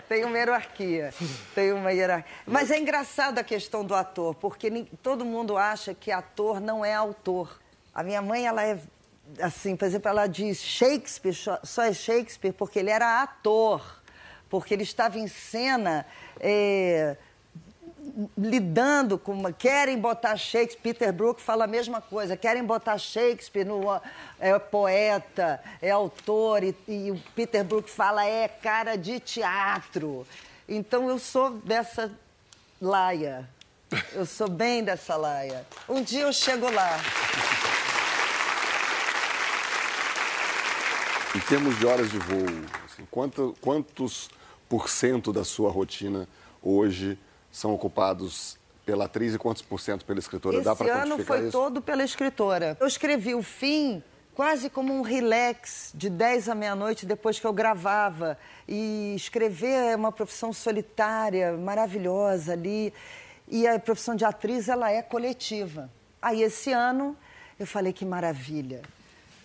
tem 0.08 0.24
uma 0.24 0.38
hierarquia. 0.38 1.12
Tem 1.54 1.74
uma 1.74 1.92
hierarquia. 1.92 2.32
Mas 2.46 2.70
é 2.70 2.78
engraçado 2.78 3.38
a 3.38 3.44
questão 3.44 3.84
do 3.84 3.94
ator, 3.94 4.34
porque 4.34 4.86
todo 5.02 5.26
mundo 5.26 5.58
acha 5.58 5.92
que 5.92 6.10
ator 6.10 6.58
não 6.58 6.82
é 6.82 6.94
autor. 6.94 7.60
A 7.94 8.02
minha 8.02 8.22
mãe, 8.22 8.46
ela 8.46 8.64
é 8.64 8.78
assim, 9.42 9.76
por 9.76 9.84
exemplo, 9.84 10.08
ela 10.08 10.26
diz 10.26 10.62
Shakespeare 10.62 11.34
só- 11.34 11.60
só 11.62 11.82
é 11.82 11.92
Shakespeare 11.92 12.52
porque 12.54 12.78
ele 12.78 12.88
era 12.90 13.20
ator, 13.22 14.00
porque 14.48 14.72
ele 14.72 14.84
estava 14.84 15.18
em 15.18 15.28
cena. 15.28 16.06
eh, 16.40 17.14
lidando 18.36 19.18
com 19.18 19.32
uma, 19.32 19.52
querem 19.52 19.98
botar 19.98 20.36
Shakespeare, 20.36 20.94
Peter 20.94 21.12
Brook 21.12 21.40
fala 21.40 21.64
a 21.64 21.66
mesma 21.66 22.00
coisa, 22.00 22.36
querem 22.36 22.64
botar 22.64 22.96
Shakespeare 22.98 23.64
no 23.64 23.82
é 24.38 24.58
poeta, 24.58 25.62
é 25.82 25.90
autor 25.90 26.62
e, 26.64 26.74
e 26.88 27.10
o 27.10 27.22
Peter 27.34 27.62
Brook 27.62 27.90
fala 27.90 28.24
é 28.24 28.48
cara 28.48 28.96
de 28.96 29.20
teatro. 29.20 30.26
Então 30.68 31.08
eu 31.08 31.18
sou 31.18 31.50
dessa 31.50 32.10
laia. 32.80 33.48
Eu 34.12 34.24
sou 34.24 34.48
bem 34.48 34.84
dessa 34.84 35.16
laia. 35.16 35.66
Um 35.88 36.02
dia 36.02 36.22
eu 36.22 36.32
chego 36.32 36.70
lá. 36.70 36.98
Em 41.34 41.40
termos 41.40 41.78
de 41.78 41.86
horas 41.86 42.10
de 42.10 42.18
voo, 42.18 42.46
assim, 42.84 43.06
quanto- 43.10 43.56
quantos 43.60 44.30
por 44.68 44.88
cento 44.88 45.32
da 45.32 45.44
sua 45.44 45.70
rotina 45.70 46.28
hoje 46.62 47.18
são 47.50 47.72
ocupados 47.74 48.58
pela 48.84 49.04
atriz 49.04 49.34
e 49.34 49.38
quantos 49.38 49.62
por 49.62 49.80
cento 49.80 50.04
pela 50.04 50.18
escritora? 50.18 50.60
Dá 50.60 50.72
Esse 50.72 50.84
para 50.84 51.02
ano 51.02 51.12
quantificar 51.12 51.36
foi 51.38 51.46
isso? 51.48 51.52
todo 51.52 51.82
pela 51.82 52.02
escritora. 52.02 52.76
Eu 52.80 52.86
escrevi 52.86 53.34
o 53.34 53.42
fim 53.42 54.02
quase 54.34 54.70
como 54.70 54.94
um 54.94 55.02
relax, 55.02 55.92
de 55.94 56.08
10 56.08 56.48
à 56.48 56.54
meia-noite, 56.54 57.04
depois 57.04 57.38
que 57.38 57.46
eu 57.46 57.52
gravava. 57.52 58.38
E 58.66 59.14
escrever 59.14 59.92
é 59.92 59.96
uma 59.96 60.10
profissão 60.10 60.50
solitária, 60.50 61.52
maravilhosa 61.58 62.54
ali. 62.54 62.90
E 63.46 63.66
a 63.66 63.78
profissão 63.78 64.14
de 64.14 64.24
atriz, 64.24 64.68
ela 64.68 64.90
é 64.90 65.02
coletiva. 65.02 65.90
Aí, 66.22 66.42
esse 66.42 66.72
ano, 66.72 67.14
eu 67.58 67.66
falei 67.66 67.92
que 67.92 68.04
maravilha. 68.04 68.80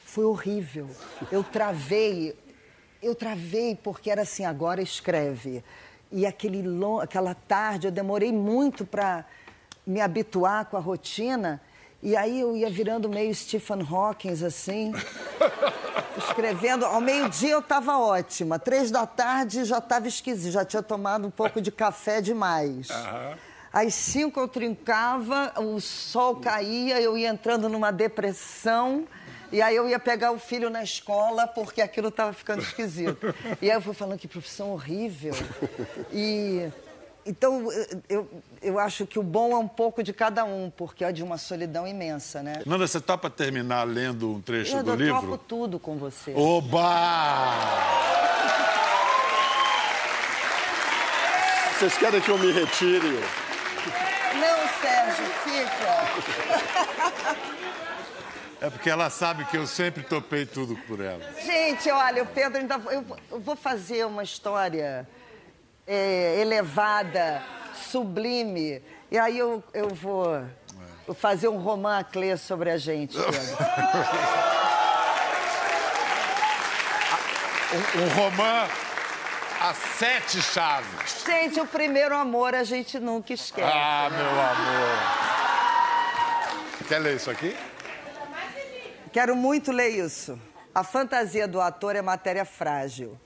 Foi 0.05 0.23
horrível. 0.23 0.89
Eu 1.29 1.43
travei, 1.43 2.33
eu 3.03 3.13
travei 3.13 3.75
porque 3.75 4.09
era 4.09 4.21
assim, 4.21 4.45
agora 4.45 4.81
escreve. 4.81 5.61
E 6.11 6.25
aquele 6.25 6.61
lon- 6.61 6.99
aquela 6.99 7.33
tarde 7.33 7.87
eu 7.87 7.91
demorei 7.91 8.31
muito 8.31 8.85
para 8.85 9.25
me 9.85 9.99
habituar 10.01 10.65
com 10.65 10.77
a 10.77 10.79
rotina. 10.79 11.61
E 12.01 12.15
aí 12.15 12.39
eu 12.41 12.55
ia 12.55 12.69
virando 12.69 13.09
meio 13.09 13.33
Stephen 13.33 13.81
Hawking, 13.89 14.29
assim, 14.45 14.93
escrevendo. 16.17 16.85
Ao 16.85 17.01
meio-dia 17.01 17.51
eu 17.51 17.59
estava 17.59 17.97
ótima. 17.97 18.59
Três 18.59 18.91
da 18.91 19.05
tarde 19.05 19.63
já 19.65 19.79
estava 19.79 20.07
esquisito, 20.07 20.51
já 20.53 20.63
tinha 20.65 20.83
tomado 20.83 21.27
um 21.27 21.31
pouco 21.31 21.59
de 21.61 21.71
café 21.71 22.21
demais. 22.21 22.87
Às 23.73 23.93
cinco 23.93 24.39
eu 24.39 24.47
trincava, 24.47 25.51
o 25.57 25.81
sol 25.81 26.37
caía, 26.37 27.01
eu 27.01 27.17
ia 27.17 27.29
entrando 27.29 27.67
numa 27.67 27.91
depressão. 27.91 29.05
E 29.51 29.61
aí 29.61 29.75
eu 29.75 29.87
ia 29.87 29.99
pegar 29.99 30.31
o 30.31 30.39
filho 30.39 30.69
na 30.69 30.83
escola 30.83 31.47
porque 31.47 31.81
aquilo 31.81 32.09
estava 32.09 32.33
ficando 32.33 32.61
esquisito. 32.61 33.33
E 33.61 33.69
aí 33.69 33.77
eu 33.77 33.81
fui 33.81 33.93
falando 33.93 34.17
que 34.19 34.27
profissão 34.27 34.71
horrível. 34.71 35.33
E 36.11 36.67
então 37.25 37.67
eu, 38.09 38.29
eu 38.61 38.77
acho 38.77 39.05
que 39.07 39.17
o 39.17 39.23
bom 39.23 39.51
é 39.51 39.57
um 39.57 39.67
pouco 39.67 40.03
de 40.03 40.13
cada 40.13 40.43
um, 40.43 40.69
porque 40.69 41.03
é 41.03 41.11
de 41.11 41.23
uma 41.23 41.37
solidão 41.37 41.87
imensa, 41.87 42.43
né? 42.43 42.61
Nanda, 42.65 42.85
você 42.87 42.99
topa 43.01 43.29
terminar 43.29 43.83
lendo 43.83 44.31
um 44.31 44.41
trecho 44.41 44.75
Eu, 44.77 44.83
do 44.83 44.91
eu 44.91 44.95
livro? 44.95 45.21
topo 45.21 45.37
tudo 45.37 45.79
com 45.79 45.97
você. 45.97 46.33
Oba! 46.35 47.75
Vocês 51.79 51.97
querem 51.97 52.21
que 52.21 52.29
eu 52.29 52.37
me 52.37 52.51
retire? 52.51 53.19
Não, 54.35 54.67
Sérgio, 54.81 55.25
fica. 55.43 55.95
É 58.65 58.69
porque 58.69 58.89
ela 58.89 59.09
sabe 59.09 59.45
que 59.45 59.55
eu 59.57 59.67
sempre 59.67 60.01
topei 60.03 60.45
tudo 60.45 60.75
por 60.87 60.99
ela. 60.99 61.21
Gente, 61.43 61.89
olha, 61.91 62.23
o 62.23 62.25
Pedro 62.25 62.59
ainda. 62.59 62.81
Eu, 62.89 63.05
vou- 63.39 63.55
fazer 63.55 64.05
uma 64.05 64.23
história 64.23 65.07
é, 65.85 66.39
elevada, 66.41 67.43
sublime. 67.91 68.81
E 69.11 69.17
aí 69.17 69.37
eu, 69.37 69.63
eu 69.73 69.89
vou 69.89 70.43
vou 71.05 71.15
fazer 71.15 71.47
um 71.47 71.57
romã 71.57 72.03
clé 72.03 72.35
sobre 72.35 72.71
a 72.71 72.77
gente, 72.77 73.15
Pedro. 73.15 73.31
Um, 77.75 78.03
um 78.03 78.07
romã 78.09 78.67
a 79.59 79.73
sete 79.73 80.41
chaves. 80.41 81.23
Gente, 81.25 81.59
o 81.59 81.65
primeiro 81.67 82.15
amor 82.15 82.55
a 82.55 82.63
gente 82.63 82.99
nunca 82.99 83.33
esquece. 83.33 83.69
Ah, 83.69 84.07
meu 84.09 84.29
amor. 84.29 84.97
Quer 86.87 86.99
ler 86.99 87.15
isso 87.17 87.29
aqui? 87.29 87.57
Quero 89.15 89.33
muito 89.33 89.71
ler 89.71 89.91
isso. 89.91 90.37
A 90.73 90.83
fantasia 90.83 91.47
do 91.47 91.61
ator 91.61 91.95
é 91.95 92.01
matéria 92.01 92.43
frágil. 92.43 93.17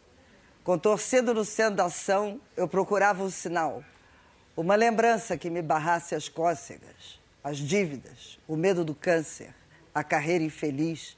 Contorcido 0.64 1.34
no 1.34 1.44
centro 1.44 1.78
da 1.78 1.86
ação, 1.86 2.40
eu 2.56 2.68
procurava 2.68 3.24
um 3.24 3.30
sinal. 3.32 3.84
Uma 4.56 4.76
lembrança 4.76 5.36
que 5.36 5.50
me 5.50 5.64
barrasse 5.64 6.14
as 6.14 6.30
cócegas, 6.30 7.20
as 7.44 7.58
dívidas, 7.58 8.38
o 8.48 8.56
medo 8.56 8.86
do 8.86 8.94
câncer, 8.94 9.50
a 9.92 10.04
carreira 10.04 10.44
infeliz, 10.44 11.18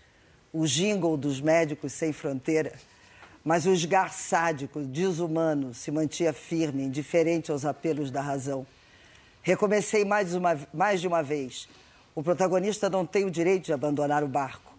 o 0.53 0.65
jingle 0.65 1.17
dos 1.17 1.41
médicos 1.41 1.91
sem 1.91 2.13
fronteira. 2.13 2.71
Mas 3.43 3.65
o 3.65 3.73
esgar 3.73 4.13
sádico, 4.13 4.79
desumano, 4.79 5.73
se 5.73 5.91
mantinha 5.91 6.31
firme, 6.31 6.83
indiferente 6.83 7.51
aos 7.51 7.65
apelos 7.65 8.09
da 8.09 8.21
razão. 8.21 8.65
Recomecei 9.41 10.05
mais, 10.05 10.33
uma, 10.33 10.57
mais 10.73 11.01
de 11.01 11.09
uma 11.09 11.21
vez. 11.21 11.67
O 12.13 12.21
protagonista 12.21 12.89
não 12.89 13.05
tem 13.05 13.25
o 13.25 13.31
direito 13.31 13.65
de 13.65 13.73
abandonar 13.73 14.23
o 14.23 14.27
barco, 14.27 14.71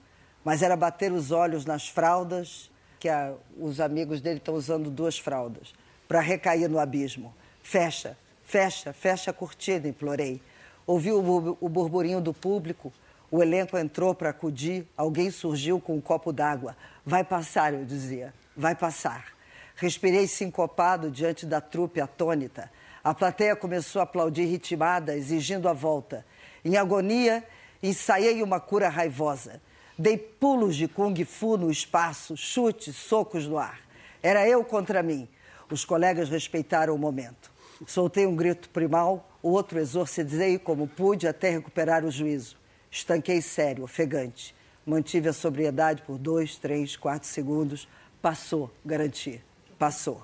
mas 0.44 0.62
era 0.62 0.76
bater 0.76 1.12
os 1.12 1.30
olhos 1.30 1.64
nas 1.64 1.88
fraldas, 1.88 2.70
que 2.98 3.08
a- 3.08 3.34
os 3.58 3.80
amigos 3.80 4.20
dele 4.20 4.38
estão 4.38 4.54
usando 4.54 4.90
duas 4.90 5.18
fraldas, 5.18 5.72
para 6.06 6.20
recair 6.20 6.68
no 6.68 6.78
abismo. 6.78 7.34
Fecha, 7.62 8.16
fecha, 8.44 8.92
fecha 8.92 9.30
a 9.30 9.34
cortina, 9.34 9.88
implorei. 9.88 10.40
Ouvi 10.86 11.10
o, 11.10 11.56
o 11.60 11.68
burburinho 11.68 12.20
do 12.20 12.34
público, 12.34 12.92
o 13.30 13.42
elenco 13.42 13.78
entrou 13.78 14.14
para 14.14 14.28
acudir, 14.30 14.86
alguém 14.96 15.30
surgiu 15.30 15.80
com 15.80 15.96
um 15.96 16.00
copo 16.00 16.32
d'água. 16.32 16.76
Vai 17.04 17.24
passar, 17.24 17.72
eu 17.72 17.84
dizia, 17.84 18.34
vai 18.54 18.74
passar. 18.74 19.28
Respirei 19.74 20.26
sincopado 20.26 21.10
diante 21.10 21.46
da 21.46 21.60
trupe 21.60 22.00
atônita. 22.00 22.70
A 23.02 23.14
plateia 23.14 23.56
começou 23.56 24.00
a 24.00 24.02
aplaudir 24.02 24.44
ritmada, 24.44 25.16
exigindo 25.16 25.66
a 25.68 25.72
volta. 25.72 26.26
Em 26.64 26.76
agonia, 26.76 27.44
ensaiei 27.82 28.42
uma 28.42 28.60
cura 28.60 28.88
raivosa. 28.88 29.60
Dei 29.98 30.16
pulos 30.16 30.76
de 30.76 30.88
kung 30.88 31.14
fu 31.24 31.56
no 31.56 31.70
espaço, 31.70 32.36
chutes, 32.36 32.96
socos 32.96 33.46
no 33.46 33.58
ar. 33.58 33.80
Era 34.22 34.48
eu 34.48 34.64
contra 34.64 35.02
mim. 35.02 35.28
Os 35.70 35.84
colegas 35.84 36.28
respeitaram 36.28 36.94
o 36.94 36.98
momento. 36.98 37.50
Soltei 37.86 38.26
um 38.26 38.36
grito 38.36 38.68
primal, 38.68 39.28
o 39.42 39.50
outro 39.50 39.78
exorcizei 39.78 40.58
como 40.58 40.86
pude 40.86 41.26
até 41.26 41.50
recuperar 41.50 42.04
o 42.04 42.10
juízo. 42.10 42.56
Estanquei 42.90 43.42
sério, 43.42 43.84
ofegante. 43.84 44.54
Mantive 44.86 45.28
a 45.28 45.32
sobriedade 45.32 46.02
por 46.02 46.18
dois, 46.18 46.56
três, 46.56 46.96
quatro 46.96 47.28
segundos. 47.28 47.88
Passou, 48.20 48.70
garanti. 48.84 49.42
Passou. 49.78 50.22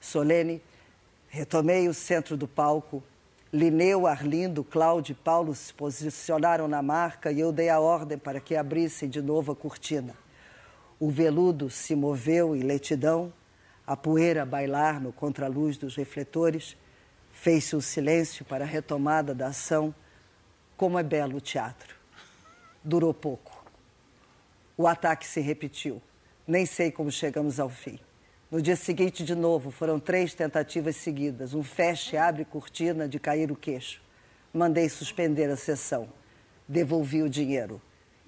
Solene, 0.00 0.62
retomei 1.28 1.88
o 1.88 1.94
centro 1.94 2.36
do 2.36 2.46
palco. 2.46 3.02
Lineu, 3.54 4.06
Arlindo, 4.06 4.64
Cláudio 4.64 5.12
e 5.12 5.14
Paulo 5.14 5.54
se 5.54 5.74
posicionaram 5.74 6.66
na 6.66 6.80
marca 6.80 7.30
e 7.30 7.38
eu 7.38 7.52
dei 7.52 7.68
a 7.68 7.78
ordem 7.78 8.16
para 8.16 8.40
que 8.40 8.56
abrissem 8.56 9.10
de 9.10 9.20
novo 9.20 9.52
a 9.52 9.56
cortina. 9.56 10.14
O 10.98 11.10
veludo 11.10 11.68
se 11.68 11.94
moveu 11.94 12.56
em 12.56 12.62
letidão, 12.62 13.30
a 13.86 13.94
poeira 13.94 14.46
bailar 14.46 14.98
no 15.02 15.12
contraluz 15.12 15.76
dos 15.76 15.96
refletores. 15.96 16.78
Fez-se 17.30 17.76
o 17.76 17.82
silêncio 17.82 18.42
para 18.42 18.64
a 18.64 18.66
retomada 18.66 19.34
da 19.34 19.48
ação. 19.48 19.94
Como 20.74 20.98
é 20.98 21.02
belo 21.02 21.36
o 21.36 21.40
teatro. 21.40 21.94
Durou 22.82 23.12
pouco. 23.12 23.66
O 24.78 24.86
ataque 24.86 25.26
se 25.26 25.40
repetiu. 25.42 26.00
Nem 26.46 26.64
sei 26.64 26.90
como 26.90 27.10
chegamos 27.10 27.60
ao 27.60 27.68
fim. 27.68 28.00
No 28.52 28.60
dia 28.60 28.76
seguinte, 28.76 29.24
de 29.24 29.34
novo, 29.34 29.70
foram 29.70 29.98
três 29.98 30.34
tentativas 30.34 30.96
seguidas. 30.96 31.54
Um 31.54 31.62
feche, 31.62 32.18
abre 32.18 32.44
cortina 32.44 33.08
de 33.08 33.18
cair 33.18 33.50
o 33.50 33.56
queixo. 33.56 34.02
Mandei 34.52 34.90
suspender 34.90 35.48
a 35.48 35.56
sessão. 35.56 36.06
Devolvi 36.68 37.22
o 37.22 37.30
dinheiro. 37.30 37.80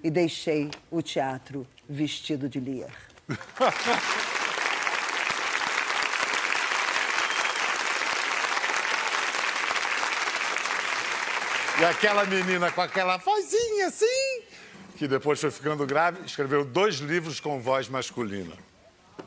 E 0.03 0.11
deixei 0.11 0.71
o 0.91 1.03
teatro 1.03 1.67
vestido 1.87 2.49
de 2.49 2.59
Lear. 2.59 2.97
E 11.77 11.85
aquela 11.85 12.25
menina 12.25 12.71
com 12.71 12.81
aquela 12.81 13.17
vozinha 13.17 13.89
assim, 13.89 14.43
que 14.97 15.09
depois 15.09 15.41
foi 15.41 15.51
ficando 15.51 15.85
grave, 15.85 16.25
escreveu 16.25 16.65
dois 16.65 16.99
livros 16.99 17.41
com 17.41 17.61
voz 17.61 17.89
masculina. 17.89 18.55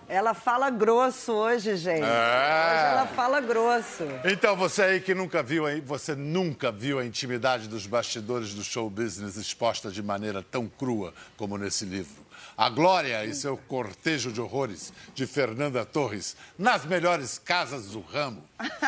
Ela 0.10 0.34
fala 0.34 0.70
grosso 0.70 1.34
hoje, 1.34 1.76
gente. 1.76 2.04
É. 2.04 2.74
Hoje 2.74 2.86
ela 2.92 3.08
fala 3.08 3.42
grosso. 3.42 4.04
Então, 4.24 4.56
você 4.56 4.82
aí 4.82 5.02
que 5.02 5.14
nunca 5.14 5.44
viu, 5.44 5.66
aí, 5.66 5.82
você 5.82 6.16
nunca 6.16 6.72
viu 6.72 6.98
a 6.98 7.06
intimidade 7.06 7.68
dos 7.68 7.86
bastidores 7.86 8.54
do 8.54 8.64
show 8.64 8.90
business 8.90 9.36
exposta 9.36 9.92
de 9.92 10.02
maneira 10.02 10.42
tão 10.42 10.68
crua 10.68 11.14
como 11.36 11.58
nesse 11.58 11.84
livro. 11.84 12.26
A 12.56 12.70
Glória 12.70 13.24
e 13.26 13.36
seu 13.36 13.58
cortejo 13.58 14.32
de 14.32 14.42
horrores 14.42 14.92
de 15.14 15.28
Fernanda 15.28 15.86
Torres 15.86 16.36
nas 16.58 16.86
melhores 16.86 17.38
casas 17.38 17.88
do 17.88 18.00
ramo. 18.00 18.44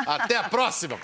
Até 0.08 0.38
a 0.38 0.50
próxima! 0.50 0.98